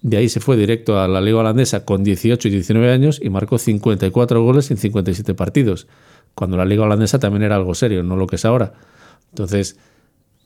[0.00, 3.30] De ahí se fue directo a la liga holandesa con 18 y 19 años y
[3.30, 5.86] marcó 54 goles en 57 partidos,
[6.34, 8.72] cuando la liga holandesa también era algo serio, no lo que es ahora.
[9.30, 9.78] Entonces,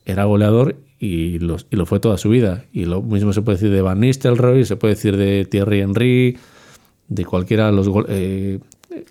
[0.05, 2.65] era goleador y lo, y lo fue toda su vida.
[2.73, 6.39] Y lo mismo se puede decir de Van Nistelrooy, se puede decir de Thierry Henry,
[7.09, 9.05] de cualquiera de los eh, eh,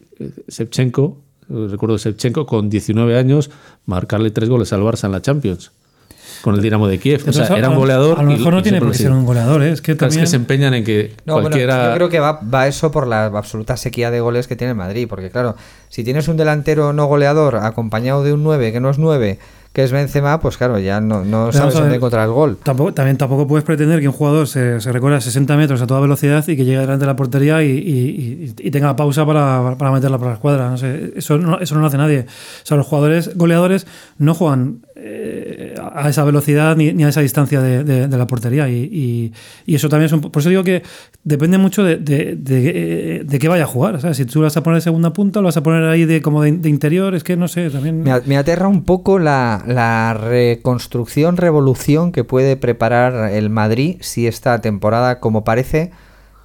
[0.47, 3.49] Shevchenko, recuerdo Shevchenko con 19 años
[3.85, 5.71] marcarle tres goles al Barça en la Champions
[6.41, 7.23] con el Dinamo de Kiev.
[7.27, 8.19] O sea, era un goleador.
[8.19, 9.71] A lo y- mejor no y tiene por qué ser un goleador, ¿eh?
[9.71, 10.21] es que es también.
[10.21, 11.89] que se empeñan en que No, bueno, cualquiera.
[11.89, 14.77] yo creo que va, va eso por la absoluta sequía de goles que tiene el
[14.77, 15.07] Madrid.
[15.09, 15.55] Porque, claro,
[15.89, 19.39] si tienes un delantero no goleador acompañado de un 9 que no es 9,
[19.75, 22.57] que es Benzema, pues claro, ya no, no sabes dónde encontrar el gol.
[22.63, 25.99] Tampoco, también tampoco puedes pretender que un jugador se, se recorra 60 metros a toda
[25.99, 29.75] velocidad y que llegue delante de la portería y, y- y- y tenga pausa para,
[29.77, 30.69] para meterla por la escuadra.
[30.69, 32.21] No sé, eso, no, eso no lo hace nadie.
[32.21, 33.85] O sea, los jugadores goleadores
[34.17, 38.27] no juegan eh, a esa velocidad ni, ni a esa distancia de, de- de la
[38.27, 38.69] portería.
[38.69, 39.33] Y, y-
[39.65, 40.21] y eso también es un.
[40.21, 40.83] Por eso digo que
[41.23, 43.99] depende mucho de, de, qué vaya a jugar.
[43.99, 44.17] ¿sabes?
[44.17, 46.21] Si tú lo vas a poner de segunda punta, lo vas a poner ahí de
[46.21, 48.03] como de, interior, es que no sé, también.
[48.03, 54.27] Me, me aterra un poco la, la reconstrucción, revolución que puede preparar el Madrid si
[54.27, 55.91] esta temporada, como parece,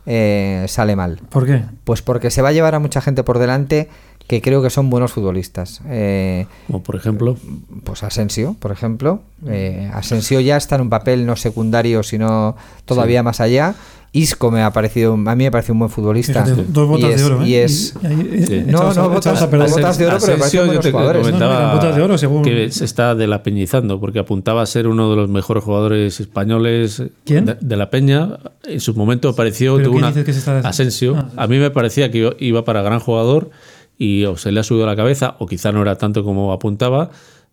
[0.06, 1.20] eh, sale mal.
[1.28, 1.62] ¿Por qué?
[1.84, 3.88] Pues porque se va a llevar a mucha gente por delante
[4.30, 5.80] que creo que son buenos futbolistas.
[5.88, 7.36] Eh, Como por ejemplo,
[7.82, 9.22] pues Asensio, por ejemplo.
[9.48, 13.74] Eh, Asensio ya está en un papel no secundario, sino todavía más allá.
[14.12, 16.44] Isco me ha parecido, a mí me parece un buen futbolista.
[16.44, 17.42] Fíjate, dos Y botas es- de oro.
[17.42, 17.48] ¿eh?
[17.48, 18.54] Y es, Y ahí, Sí.
[18.54, 21.32] eh, No, no, botas- de oro, pero me parecen buenos jugadores.
[21.32, 25.16] No, botas de oro, según- que se está delapeñizando porque apuntaba a ser uno de
[25.16, 27.46] los mejores jugadores españoles ¿Quién?
[27.46, 28.38] De, de la Peña.
[28.64, 31.16] En su momento apareció ¿Pero tuvo quién una dices que se está des- Asensio.
[31.18, 31.34] Ah, sí.
[31.36, 33.50] A mí me parecía que iba para gran jugador
[34.00, 36.52] y o se le ha subido a la cabeza o quizá no era tanto como
[36.52, 37.10] apuntaba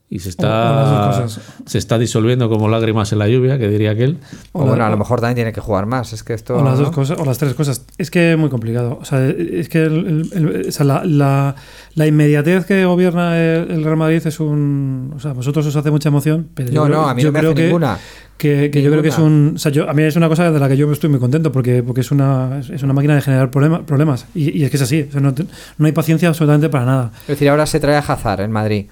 [0.09, 1.25] y se está
[1.65, 4.19] se está disolviendo como lágrimas en la lluvia, que diría aquel.
[4.53, 6.13] o bueno, a lo mejor también tiene que jugar más.
[6.13, 6.55] Es que esto.
[6.55, 6.93] O las dos ¿no?
[6.93, 7.85] cosas, o las tres cosas.
[7.97, 8.99] Es que es muy complicado.
[9.01, 11.55] O sea, es que el- el- el- o sea, la, la-
[11.95, 15.11] la inmediatez que gobierna el, el Real Madrid es un.
[15.13, 17.21] O sea, a vosotros os hace mucha emoción, pero yo No, creo, no, a mí
[17.23, 17.97] yo no me creo hace que, ninguna.
[18.37, 19.53] Que, que yo creo que es un.
[19.55, 21.51] O sea, yo, a mí es una cosa de la que yo estoy muy contento
[21.51, 24.25] porque, porque es, una, es una máquina de generar problema- problemas.
[24.35, 25.05] Y, y es que es así.
[25.09, 25.33] O sea, no,
[25.77, 27.11] no hay paciencia absolutamente para nada.
[27.23, 28.85] Es decir, ahora se trae a Hazard en Madrid.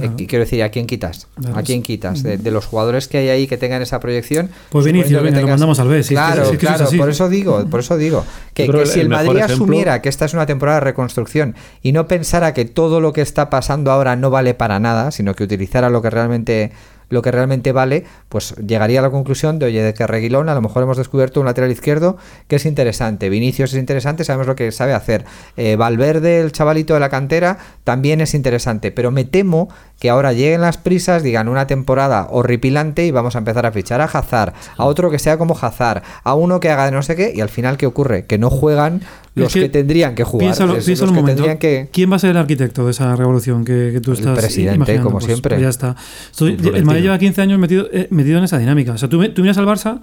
[0.00, 0.14] Eh, Ajá.
[0.16, 1.26] quiero decir, ¿a quién quitas?
[1.38, 2.22] Claro, ¿A quién quitas?
[2.22, 4.48] De, de los jugadores que hay ahí que tengan esa proyección.
[4.70, 6.74] Pues Vinicius, venga, lo mandamos al B, si es que- claro, si es que eso
[6.74, 8.24] es claro, por eso digo, por eso digo.
[8.54, 12.06] Que, si el Madrid ejemplo- asumiera que esta es una temporada de reconstrucción y no
[12.06, 15.88] pensara que todo lo que está pasando ahora no vale para nada, sino que utilizara
[15.88, 16.70] lo que realmente
[17.12, 20.54] lo que realmente vale, pues llegaría a la conclusión de, oye, de que Reguilón a
[20.54, 22.16] lo mejor hemos descubierto un lateral izquierdo
[22.48, 25.24] que es interesante, Vinicius es interesante, sabemos lo que sabe hacer,
[25.56, 29.68] Eh, Valverde, el chavalito de la cantera, también es interesante, pero me temo
[30.00, 34.00] que ahora lleguen las prisas, digan una temporada horripilante y vamos a empezar a fichar
[34.00, 37.14] a Hazard, a otro que sea como Hazard, a uno que haga de no sé
[37.14, 38.24] qué, y al final, ¿qué ocurre?
[38.26, 39.02] Que no juegan
[39.34, 41.42] los Es que que, tendrían que jugar, Piénsalo, es piénsalo los un que momento.
[41.44, 41.88] tendrían que...
[41.92, 44.76] ¿Quién va a ser el arquitecto de esa revolución que, que tú El estás presidente,
[44.76, 45.04] imaginando?
[45.04, 45.54] como Pues- siempre.
[45.56, 45.96] pues ya está.
[46.30, 46.84] Estoy- el.
[46.84, 48.92] Madrid lleva 15 años metido, eh, metido en esa dinámica.
[48.92, 50.00] O sea, tú, me- tú miras al Barça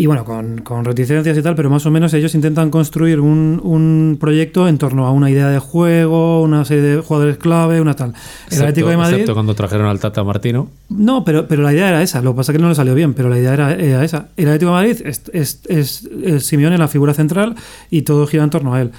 [0.00, 3.60] y bueno, con, con reticencias y tal, pero más o menos ellos intentan construir un,
[3.62, 7.92] un proyecto en torno a una idea de juego, una serie de jugadores clave, una
[7.92, 8.08] tal.
[8.08, 9.14] El Excepto, Atlético de Madrid...
[9.16, 10.70] excepto cuando trajeron al Tata Martino.
[10.88, 12.22] No, pero, pero la idea era esa.
[12.22, 14.28] Lo que pasa es que no le salió bien, pero la idea era, era esa.
[14.38, 17.54] El Atlético de Madrid es, es, es, es Simeone la figura central
[17.90, 18.92] y todo gira en torno a él.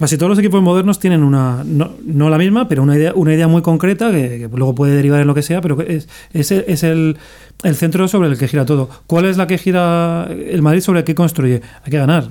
[0.00, 3.34] Casi todos los equipos modernos tienen una, no, no la misma, pero una idea, una
[3.34, 6.08] idea muy concreta que, que luego puede derivar en lo que sea, pero que es,
[6.32, 7.18] es, el, es el,
[7.62, 8.88] el centro sobre el que gira todo.
[9.06, 11.60] ¿Cuál es la que gira el Madrid sobre el que construye?
[11.84, 12.30] Hay que ganar.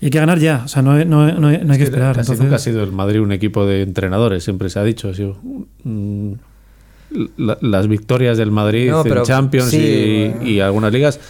[0.00, 2.14] Y hay que ganar ya, o sea, no, no, no, no hay que esperar.
[2.16, 5.08] Casi Entonces, nunca ha sido el Madrid un equipo de entrenadores, siempre se ha dicho.
[5.08, 5.36] Ha sido,
[5.84, 6.32] mm,
[7.36, 10.46] la- las victorias del Madrid en Champions sí, y, bueno.
[10.48, 11.20] y algunas ligas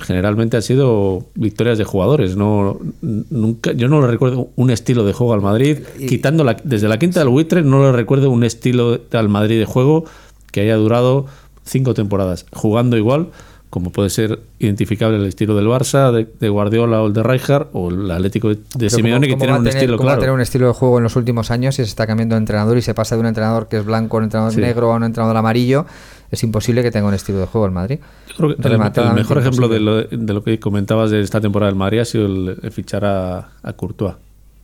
[0.00, 2.36] generalmente han sido victorias de jugadores.
[2.36, 6.56] No, nunca, yo no le recuerdo un estilo de juego al Madrid, Y- quitando la,
[6.64, 10.04] desde la quinta del buitre, no le recuerdo un estilo al Madrid de juego
[10.52, 11.26] que haya durado
[11.64, 13.28] cinco temporadas, jugando igual
[13.70, 17.66] como puede ser identificable el estilo del Barça, de, de Guardiola o el de Rijkaard,
[17.74, 20.18] o el Atlético de, Pero Simeone, ¿cómo- que a un tener- estilo cómo va a
[20.18, 22.78] tener un estilo de juego en los últimos años y se está cambiando de entrenador
[22.78, 24.60] y se pasa de un entrenador que es blanco a un entrenador Sí.
[24.62, 25.84] negro a un entrenador amarillo?
[26.30, 27.98] Es imposible que tenga un estilo de juego el Madrid.
[28.28, 31.70] Yo creo que el, mejor ejemplo de lo, de lo que comentabas de esta temporada
[31.70, 34.14] del Madrid ha sido el, el fichar a, a Courtois,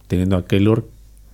[0.07, 0.87] teniendo a Keylor,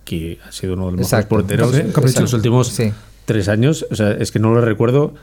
[0.05, 1.35] que ha sido uno de los Exacto.
[1.35, 1.59] mejores
[1.91, 2.93] porteros en los últimos Sí.
[3.25, 3.85] tres años.
[3.91, 5.13] O sea, es que no lo recuerdo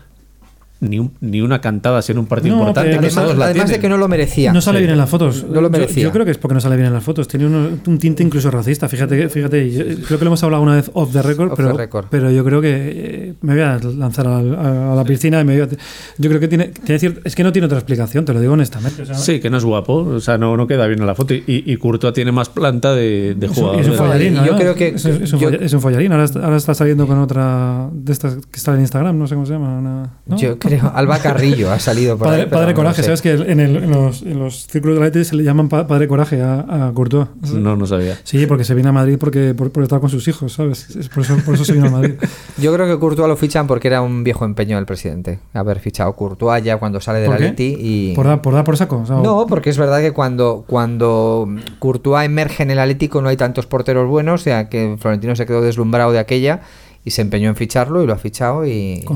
[0.81, 2.91] ni, un- ni una cantada en un partido No, importante.
[2.91, 4.53] que Además, todos la además de que no lo merecía.
[4.53, 4.83] No sale Sí.
[4.85, 5.45] bien en las fotos.
[5.45, 6.03] No lo Yo- merecía.
[6.05, 7.27] Yo, creo que es porque no sale bien en las fotos.
[7.27, 8.89] Tiene un tinte incluso racista.
[8.89, 9.71] Fíjate, fíjate.
[9.71, 12.07] yo- creo que lo hemos hablado una vez off the record, Off pero, the record.
[12.11, 15.45] pero yo creo que eh, me voy a lanzar a, a- a la piscina y
[15.45, 15.77] me voy a-
[16.19, 18.53] Yo creo que tiene, tiene cier- es que no tiene otra explicación, te lo digo
[18.53, 19.03] honestamente.
[19.03, 21.15] o sea, Sí, que no es guapo, o sea, no, no queda bien en la
[21.15, 21.35] foto.
[21.35, 23.81] Y, y Courtois tiene más planta de, de es un- jugador.
[23.81, 24.35] es un follarín.
[24.35, 24.61] Yo además.
[24.61, 26.13] creo que- es, es un, yo- folla- es un follarín.
[26.13, 29.35] Ahora, está- ahora está saliendo con otra de estas que está en Instagram, no sé
[29.35, 29.79] cómo se llama.
[29.79, 30.37] una- ¿no?
[30.37, 30.93] Yo creo.
[30.95, 33.03] Alba Carrillo ha salido por Padre, ahí, padre no Coraje, sé.
[33.05, 35.69] ¿sabes que en, el- en los, en los círculos de la ET se le llaman
[35.69, 37.29] pa- Padre Coraje a, a Courtois?
[37.55, 38.17] No, no sabía.
[38.25, 40.95] Sí, porque se viene a Madrid porque, por, por estar con sus hijos, ¿sabes?
[40.97, 42.15] Es por, eso, por eso se vino a Madrid.
[42.59, 45.39] Yo creo que Courtois lo fichan porque era un viejo empeño del presidente.
[45.55, 47.45] Haber fichado Courtois ya cuando sale del ¿Por qué?
[47.45, 48.15] Atleti y...
[48.15, 48.99] ¿Por dar por, dar por saco?
[48.99, 53.29] o sea, No, porque es verdad que cuando, cuando Courtois emerge en el Atlético no
[53.29, 56.61] hay tantos porteros buenos, o sea que Florentino se quedó deslumbrado de aquella
[57.05, 58.71] y se empeñó en ficharlo y lo ha fichado y...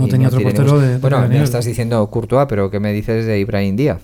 [0.07, 2.93] Y tenía no otro portero de- de Bueno, me estás diciendo Courtois, pero ¿qué me
[2.93, 4.01] dices de Ibrahim Díaz?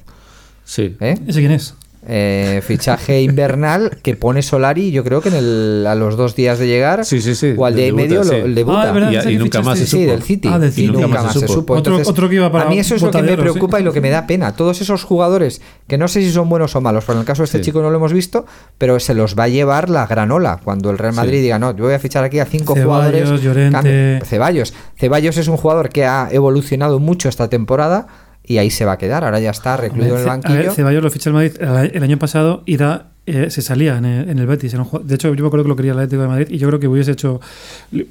[0.65, 0.97] Sí.
[1.01, 1.17] ¿Eh?
[1.27, 1.75] ¿Ese quién es?
[2.07, 6.59] Eh, fichaje invernal que pone Solari, yo creo que en el, a los dos días
[6.59, 7.55] de llegar Sí, sí, sí.
[7.57, 8.31] o al día y medio sí.
[8.31, 8.93] lo, el debuta.
[8.95, 10.13] Ah, Y- y que nunca más se Sí, supo.
[10.13, 10.49] del City.
[10.51, 10.87] Ah, del y City.
[10.87, 11.75] nunca, Nunca más se se supo.
[11.75, 13.37] Otro- Entonces, otro que iba para a mí eso es lo que me sí.
[13.37, 14.55] preocupa y lo que me da pena.
[14.55, 17.43] Todos esos jugadores, que no sé si son buenos o malos, pero en el caso
[17.43, 17.65] de este Sí.
[17.65, 18.47] chico no lo hemos visto,
[18.79, 21.43] pero se los va a llevar la granola cuando el Real Madrid Sí.
[21.43, 23.43] diga, no, yo voy a fichar aquí a cinco Ceballos, jugadores.
[23.43, 23.73] Llorente.
[23.73, 24.73] Cambio- Ceballos.
[24.97, 28.07] Ceballos es un jugador que ha evolucionado mucho esta temporada
[28.49, 29.25] y ahí se va a quedar.
[29.25, 30.73] Ahora ya está recluido en el Ce- a ver, banquillo.
[30.75, 31.53] Ceballos lo ficha el Madrid
[31.93, 34.73] el, año pasado y da, eh, se salía en el, en el Betis.
[34.73, 36.57] Era un de hecho, yo me acuerdo que lo quería el Atlético de Madrid y
[36.59, 37.41] yo creo que hubiese hecho.
[37.93, 38.07] eh,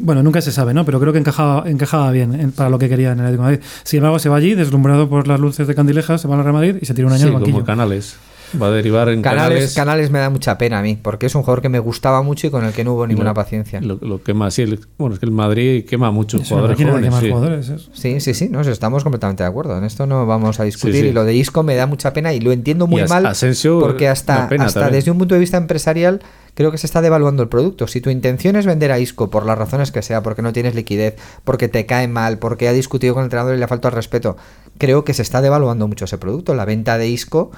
[0.00, 0.84] Bueno, nunca se sabe, ¿no?
[0.84, 3.50] Pero creo que encajaba, encajaba bien en- para lo que quería en el Atlético de
[3.56, 3.66] Madrid.
[3.82, 6.54] Sin embargo, se va allí, deslumbrado por las luces de Candilejas, se va al Real
[6.54, 7.54] Madrid y se tira un año Sí, en el banquillo.
[7.56, 8.16] como canales.
[8.60, 9.74] Va a derivar en Canales, canales.
[9.74, 12.46] Canales me da mucha pena a mí, porque es un jugador que me gustaba mucho
[12.46, 13.80] y con el que no hubo ninguna lo- paciencia.
[13.80, 14.62] Lo, lo quema, sí.
[14.62, 17.14] el- bueno, es que el Madrid quema muchos Es una jugadores jóvenes.
[17.20, 17.28] sí.
[17.30, 17.72] jugadores.
[17.92, 19.76] Sí, sí, sí, nos estamos completamente de acuerdo.
[19.76, 20.94] En esto no vamos a discutir.
[20.94, 21.06] Sí, sí.
[21.08, 23.26] Y lo de Isco me da mucha pena y lo entiendo muy As- mal.
[23.26, 24.92] Asensio, porque hasta, hasta también.
[24.92, 26.20] desde un punto de vista empresarial
[26.54, 27.86] creo que se está devaluando el producto.
[27.86, 30.74] Si tu intención es vender a Isco por las razones que sea, porque no tienes
[30.74, 33.88] liquidez, porque te cae mal, porque ha discutido con el entrenador y le ha faltado
[33.90, 34.36] al respeto,
[34.76, 36.54] creo que se está devaluando mucho ese producto.
[36.54, 37.50] La venta de Isco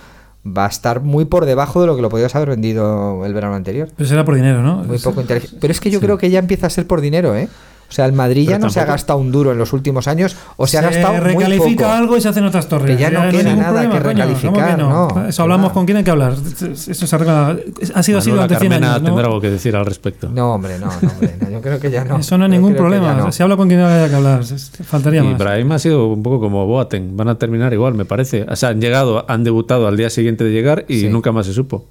[0.47, 3.55] va a estar muy por debajo de lo que lo podías haber vendido el verano
[3.55, 3.89] anterior.
[3.97, 4.85] Pero será por dinero, ¿no?
[4.85, 5.59] Muy poco inteligente.
[5.61, 7.49] Pero es que yo creo que ya empieza a ser por dinero, ¿eh?
[7.93, 10.09] O sea, el Madrid ya no se ha tampoco- gastado un duro en los últimos
[10.09, 11.95] años o se, ha gastado muy recalifica poco.
[11.97, 12.97] algo y se hacen otras torres.
[12.97, 14.01] Que ya no hay queda nada que coño.
[14.01, 14.67] recalificar, ¿Cómo
[15.09, 15.29] que no.
[15.29, 16.33] Eso hablamos con quién hay que hablar.
[16.33, 17.57] Eso se arregla.
[17.95, 19.03] Ha sido así durante 100 Carmena años.
[19.03, 19.09] ¿no?
[19.11, 20.31] tendrá algo que decir al respecto.
[20.33, 22.17] No, hombre, no, no, hombre, no, yo creo que ya no.
[22.19, 23.09] Eso no es ningún que problema.
[23.09, 23.31] ya no.
[23.33, 24.43] Se habla con quien haya que hablar.
[24.85, 25.39] Faltaría Y más.
[25.39, 27.17] Brahim ha sido un poco como Boateng.
[27.17, 28.45] Van a terminar igual, me parece.
[28.49, 31.09] O sea, han llegado, han debutado al día siguiente de llegar y Sí.
[31.11, 31.85] nunca más se supo.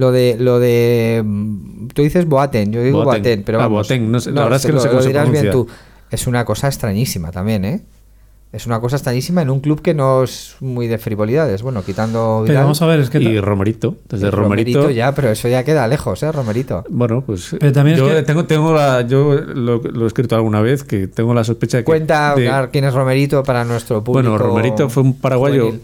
[0.00, 1.22] Lo de, lo de.
[1.24, 3.22] mm, Tú dices Boaten, yo digo Boateng.
[3.22, 3.66] Boaten, pero Ah.
[3.66, 5.50] Boateng, no sé, la verdad es que no lo- sé cómo lo se dirás bien
[5.50, 5.66] tú.
[6.10, 7.82] Es una cosa extrañísima también, ¿eh?
[8.52, 11.62] Es una cosa extrañísima en un club que no es muy de frivolidades.
[11.62, 12.40] Bueno, quitando.
[12.44, 13.18] Pero Vidal, vamos a ver, es que.
[13.20, 14.90] Y Romerito, desde y Romerito.
[14.90, 16.32] ya, pero eso ya queda lejos, ¿eh?
[16.32, 16.82] Romerito.
[16.88, 20.34] Bueno, pues Pero también es yo que- tengo, tengo la, yo lo, lo he escrito
[20.34, 23.64] alguna vez que tengo la sospecha de que Cuenta de- Gar, quién es Romerito para
[23.64, 24.30] nuestro público.
[24.30, 25.82] bueno, Romerito fue un paraguayo, juvenil.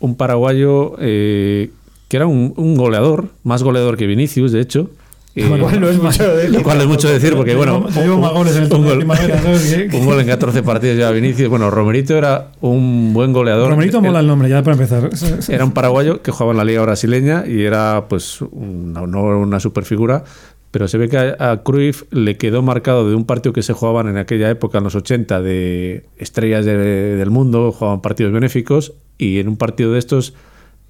[0.00, 1.70] un paraguayo eh,
[2.08, 4.90] que era un, un goleador, más goleador que Vinicius, de hecho.
[5.36, 6.50] Eh, Bueno, no es mucho decir.
[6.54, 9.04] lo cual es mucho decir porque bueno, llevo en un, de gol,
[9.92, 11.48] un gol en 14 partidos lleva Vinicius.
[11.48, 13.70] Bueno, Romerito era un buen goleador.
[13.70, 15.10] Romerito mola el nombre, ya para empezar.
[15.48, 19.58] Era un paraguayo que jugaba en la liga brasileña y era pues una, no una
[19.58, 20.22] superfigura,
[20.70, 23.72] pero se ve que a, a Cruyff le quedó marcado de un partido que se
[23.72, 26.76] jugaban en aquella época, en los 80, de estrellas de-
[27.16, 30.34] del mundo, jugaban partidos benéficos y en un partido de estos,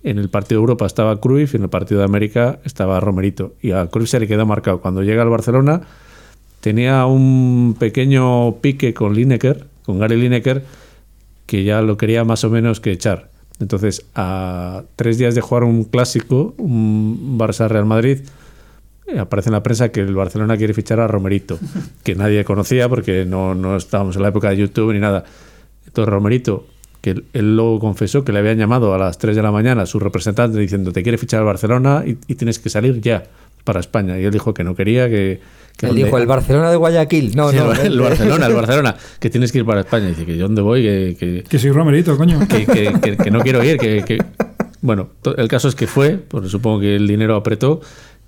[0.04, 3.54] en el partido de Europa estaba Cruyff y en el partido de América estaba Romerito.
[3.62, 4.80] Y a Cruyff se le quedó marcado.
[4.80, 5.80] Cuando llega al Barcelona
[6.60, 10.62] tenía un pequeño pique con Lineker, con Gary Lineker,
[11.46, 13.30] que ya lo quería más o menos que echar.
[13.60, 18.20] Entonces, a tres días de jugar un clásico, un Barça-Real Madrid,
[19.06, 21.58] eh, aparece en la prensa que el Barcelona quiere fichar a Romerito,
[22.02, 25.24] que nadie conocía porque no, no estábamos en la época de YouTube ni nada.
[25.86, 26.66] Entonces, Romerito,
[27.04, 29.82] que él, él luego confesó que le habían llamado a las 3 de la mañana
[29.82, 33.24] a su representante diciendo te quiere fichar al Barcelona y, y tienes que salir ya
[33.62, 34.18] para España.
[34.18, 35.40] Y él dijo que no quería, que...
[35.76, 37.34] que Él donde- dijo el Barcelona de Guayaquil.
[37.36, 37.72] No, Sí, no.
[37.72, 40.08] el, el Barcelona, el Barcelona, que tienes que ir para España.
[40.08, 42.40] Dice que yo dónde voy, que, que, Que soy Romerito, coño.
[42.48, 43.78] que, que- que- que no quiero ir.
[43.78, 44.18] Que, que-
[44.82, 47.80] Bueno, to- el caso es que fue, pues supongo que el dinero apretó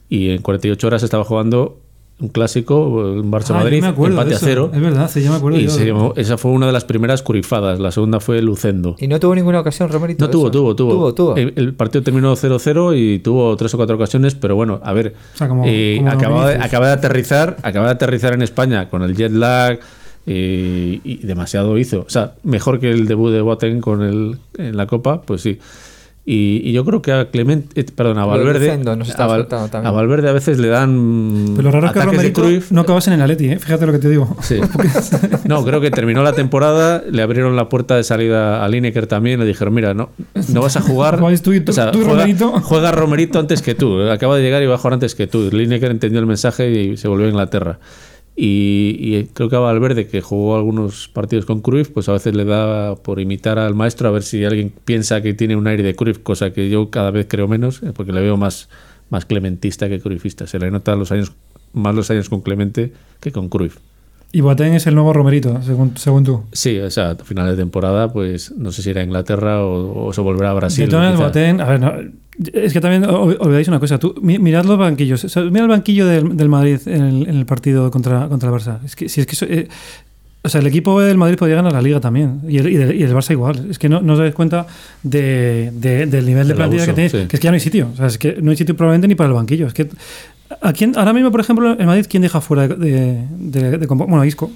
[0.09, 1.81] y en 48 horas estaba jugando
[2.19, 4.71] un clásico, el Ah, Barça-Madrid, yo me acuerdo empate a cero.
[4.73, 5.59] Es verdad, sí, yo me acuerdo.
[5.59, 5.71] Y yo.
[5.71, 7.79] se llamó- esa fue una de las primeras curifadas.
[7.79, 8.97] La segunda fue Lucendo.
[8.99, 10.25] Y no tuvo ninguna ocasión, Romerito.
[10.25, 11.37] No tuvo, tuvo, tuvo, Tuvo, tuvo.
[11.37, 15.15] El, el partido terminó 0-0 y tuvo tres o cuatro ocasiones, pero bueno, a ver,
[15.35, 18.89] O sea, como- eh, como acaba, de, acaba de aterrizar, acaba de aterrizar en España
[18.89, 19.79] con el jet lag
[20.27, 22.01] eh, y demasiado hizo.
[22.01, 25.59] O sea, mejor que el debut de Boateng con el en la Copa, pues sí.
[26.29, 29.47] Y, y yo creo que a Clement, eh, perdón, a Valverde, a, Val-
[29.93, 33.23] Valverde a veces le dan Pero lo raro es que Romerito no acabas en el
[33.23, 33.59] Atleti, ¿eh?
[33.61, 34.37] fíjate lo que te digo.
[34.43, 34.57] Sí.
[35.45, 39.39] No, creo que terminó la temporada, le abrieron la puerta de salida a Lineker también,
[39.39, 40.11] le dijeron, mira, no,
[40.53, 41.19] no vas a jugar.
[41.43, 42.51] Tú y tú- tú, juega, Romerito.
[42.61, 44.01] juega Romerito antes que tú.
[44.11, 45.49] Acaba de llegar y va a jugar antes que tú.
[45.53, 47.79] Lineker entendió el mensaje y se volvió a Inglaterra.
[48.39, 52.35] Y, y creo que a Valverde, que jugó algunos partidos con Cruyff, pues a veces
[52.37, 55.83] le da por imitar al maestro a ver si alguien piensa que tiene un aire
[55.83, 58.69] de Cruyff, cosa que yo cada vez creo menos, eh, porque le veo más,
[59.09, 60.47] más clementista que Cruyffista.
[60.47, 61.33] Se le nota los años,
[61.73, 63.79] más los años con Clemente que con Cruyff.
[64.33, 66.43] Y Boateng es el nuevo Romerito, según, según tú.
[66.53, 70.07] Sí, o sea, a finales de temporada, pues no sé si irá a Inglaterra o,
[70.09, 70.85] o se volverá a Brasil.
[70.87, 71.13] Quizá.
[71.13, 71.93] Boateng, a ver, no,
[72.53, 73.99] es que también ol- olvidáis una cosa.
[73.99, 75.25] Tú, mi- mirad los banquillos.
[75.25, 78.51] o sea, mira el banquillo del, del Madrid en el, en el partido contra, contra
[78.51, 78.79] el Barça.
[78.85, 79.69] Es que, si es que eso, eh,
[80.43, 82.41] O sea, el equipo del Madrid podría ganar la liga también.
[82.47, 83.67] Y el, y el, y el Barça igual.
[83.71, 84.67] Es que no, no os dais cuenta
[85.03, 87.13] de, de- del nivel de Del plantilla abuso, que tenéis.
[87.13, 87.27] sí.
[87.29, 87.89] Que es que ya no hay sitio.
[87.93, 89.67] O sea, es que no hay sitio probablemente ni para el banquillo.
[89.69, 89.89] Es que.
[90.61, 92.77] ¿A quién, ahora mismo, por ejemplo, en Madrid, ¿quién deja fuera de.
[92.77, 94.51] de, de- de bueno, Isco.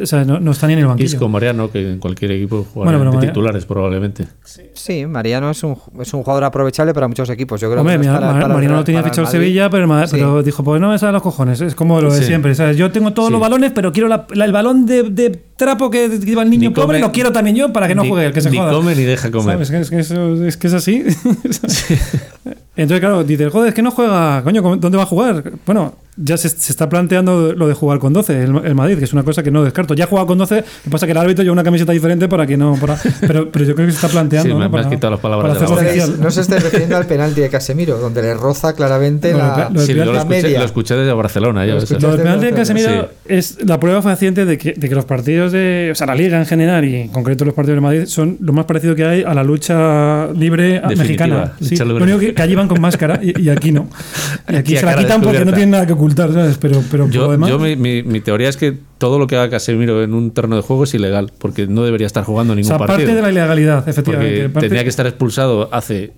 [0.00, 1.06] O sea, no, no está ni en el banquillo.
[1.06, 4.26] Isco, Mariano, que en cualquier equipo Bueno, jugaría pero de Mariano- titulares probablemente.
[4.72, 7.60] Sí, Mariano es un, es un jugador aprovechable para muchos equipos.
[7.60, 9.26] Yo creo Hombre, que no para- Mar- para el Mariano lo tenía el fichado en
[9.26, 9.38] Madrid.
[9.40, 10.12] Sevilla, pero, Sí.
[10.12, 11.60] pero dijo, pues no me salen los cojones.
[11.60, 12.24] Es como lo de Sí.
[12.24, 12.54] siempre.
[12.54, 12.78] ¿sabes?
[12.78, 13.32] Yo tengo todos Sí.
[13.32, 16.70] los balones, pero quiero la- la- el balón de, de trapo que lleva el niño
[16.70, 18.50] Ni pobre, come- lo quiero también yo para que no Ni- juegue el que se
[18.50, 18.72] ni joda.
[18.72, 19.54] come ni deja comer.
[19.66, 19.70] ¿Sabes?
[19.70, 21.04] Es que, es, que eso- es que es así.
[22.76, 24.42] Entonces, claro, dices, joder, es que no juega.
[24.42, 25.44] Coño, ¿cómo- ¿dónde va a jugar?
[25.66, 29.04] Bueno, ya se, se está planteando lo de jugar con 12, el, el Madrid, que
[29.04, 29.94] es una cosa que no descarto.
[29.94, 32.28] Ya ha jugado con 12, lo que pasa que el árbitro lleva una camiseta diferente
[32.28, 32.76] para que no.
[32.80, 34.48] para- pero, pero yo creo que se está planteando.
[34.50, 34.70] Sí, me- ¿no?
[34.70, 36.06] me has Para- quitado las palabras para de la.
[36.06, 39.80] No se esté refiriendo al penalti de Casemiro, donde le roza claramente No, la, lo
[39.80, 40.58] Sí, yo lo la escuché, media.
[40.58, 41.64] lo escuché desde Barcelona.
[41.64, 41.84] ya Lo ves.
[41.84, 42.06] escuché.
[42.06, 42.52] Lo del penalti de.
[42.52, 45.88] Casemiro es la prueba fehaciente de que, de que los partidos de.
[45.92, 48.52] O sea, la liga en general y en concreto los partidos de Madrid son lo
[48.52, 51.52] más parecido que hay a la lucha libre Definitiva, mexicana.
[51.60, 51.98] Sí, lucha libre.
[52.00, 53.88] lo único que, que allí van con máscara y, y aquí no.
[54.48, 56.58] Y aquí se la quitan porque no tienen nada que ocultar, ¿sabes?
[56.58, 57.48] Pero, pero Yo, demás.
[57.48, 60.56] yo mi, mi- mi teoría es que todo lo que haga Casemiro en un terreno
[60.56, 62.98] de juego es ilegal, porque no debería estar jugando o ningún sea, partido.
[62.98, 64.48] parte de la ilegalidad, efectivamente.
[64.48, 66.12] parte- tendría que estar expulsado hace,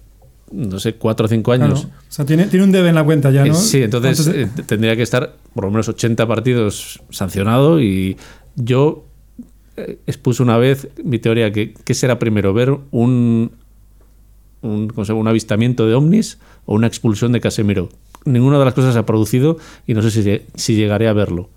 [0.53, 1.65] no sé, cuatro o cinco claro.
[1.75, 1.85] años.
[1.87, 3.55] O sea, tiene, tiene un debe en la cuenta ya, Eh, ¿no?
[3.55, 7.81] sí, entonces ¿Cuántos de- eh, t- tendría que estar por lo menos 80 partidos sancionado
[7.81, 8.17] y
[8.57, 9.05] yo
[9.77, 12.55] eh, expuse una vez mi teoría que ¿qué será primero?
[12.55, 13.51] ¿Ver un,
[14.63, 17.89] un, un avistamiento de ovnis o una expulsión de Casemiro?
[18.25, 21.49] Ninguna de las cosas se ha producido y no sé si, si llegaré a verlo.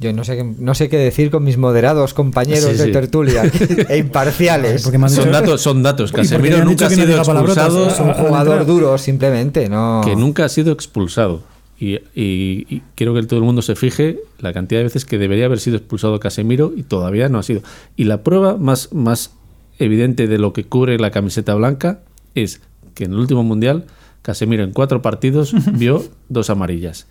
[0.00, 3.42] Yo no sé, qué- no sé qué decir con mis moderados compañeros Sí, de tertulia
[3.88, 4.82] e imparciales.
[4.84, 6.10] Porque Son dicho- datos, son datos.
[6.10, 7.88] ¿Y por qué Casemiro nunca ha no sido expulsado.
[7.88, 9.68] es un jugador duro, simplemente.
[9.68, 10.00] No.
[10.04, 11.42] que nunca ha sido expulsado.
[11.80, 15.18] Y, y- y quiero que todo el mundo se fije la cantidad de veces que
[15.18, 17.62] debería haber sido expulsado Casemiro y todavía no ha sido.
[17.96, 19.32] Y la prueba más, más
[19.80, 22.00] evidente de lo que cubre la camiseta blanca
[22.36, 22.60] es
[22.94, 23.84] que en el último mundial
[24.28, 27.06] Casemiro en cuatro partidos vio dos amarillas.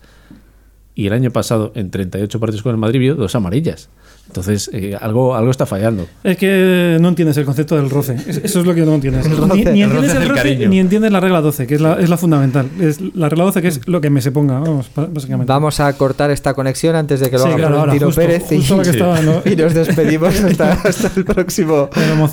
[0.94, 3.90] Y el año pasado, en 38 partidos con el Madrid, vio dos amarillas.
[4.28, 6.06] Entonces, eh, algo, algo está fallando.
[6.22, 8.14] Es que no entiendes el concepto del roce.
[8.26, 9.26] Es- Eso es lo que no entiendes.
[9.26, 10.68] El roce, ni, ni el entiendes roce el roce, cariño.
[10.68, 12.68] ni entiendes la regla 12, que es la, es la fundamental.
[12.78, 15.50] Es la regla 12 que es lo que me se ponga, vamos, básicamente.
[15.52, 18.20] Vamos a cortar esta conexión antes de que lo Sí, haga claro, ahora, Florentino justo-
[18.20, 19.42] Pérez y- justo que estaba, ¿no?
[19.50, 21.88] y nos despedimos hasta, hasta el próximo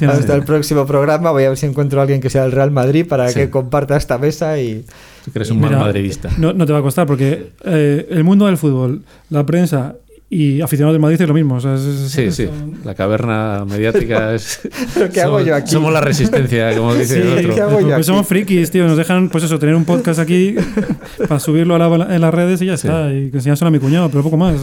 [0.09, 1.31] hasta el próximo programa.
[1.31, 3.35] Voy a ver si encuentro a alguien que sea del Real Madrid para Sí.
[3.39, 4.83] que comparta esta mesa y
[5.23, 6.29] Si que eres un mal madridista.
[6.37, 9.95] No, no te va a costar, porque eh, el mundo del fútbol, la prensa
[10.29, 11.55] y aficionados del Madrid es lo mismo.
[11.55, 12.49] o sea, es- es- Sí, es- sí.
[12.83, 14.59] La caverna mediática es.
[14.93, 15.71] ¿Pero qué hago somos, yo aquí?
[15.71, 17.55] Somos la resistencia, como dice Sí, el otro.
[17.55, 18.03] ¿qué hago yo Pues aquí?
[18.03, 18.87] somos frikis, tío.
[18.87, 20.55] Nos dejan, pues eso, tener un podcast aquí
[21.27, 22.87] para subirlo a la- en las redes y ya Sí.
[22.87, 23.13] está.
[23.13, 24.55] Y que enseñárselo a mi cuñado, pero poco más.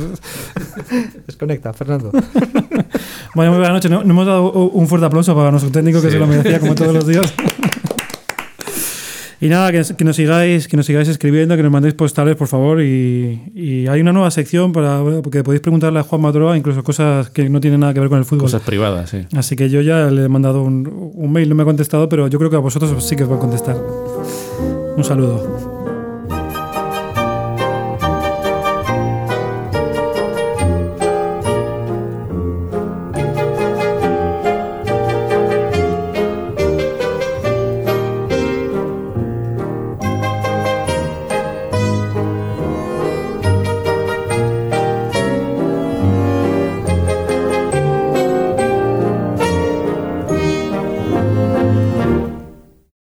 [1.27, 2.11] Desconecta, Fernando.
[3.35, 3.91] Bueno, muy buenas noches.
[3.91, 6.13] No, no hemos dado un fuerte aplauso para nuestro técnico que Sí.
[6.15, 7.33] se lo merecía como todos los días.
[9.43, 12.47] Y nada, que, que nos sigáis, que nos sigáis escribiendo, que nos mandéis postales, por
[12.47, 12.81] favor.
[12.81, 17.29] Y, y hay una nueva sección para porque podéis preguntarle a Juan Madroa incluso cosas
[17.31, 18.43] que no tienen nada que ver con el fútbol.
[18.45, 19.27] Cosas privadas, sí.
[19.35, 22.29] Así que yo ya le he mandado un, un mail, no me ha contestado, pero
[22.29, 23.77] yo creo que a vosotros sí que os va a contestar.
[24.97, 25.72] Un saludo.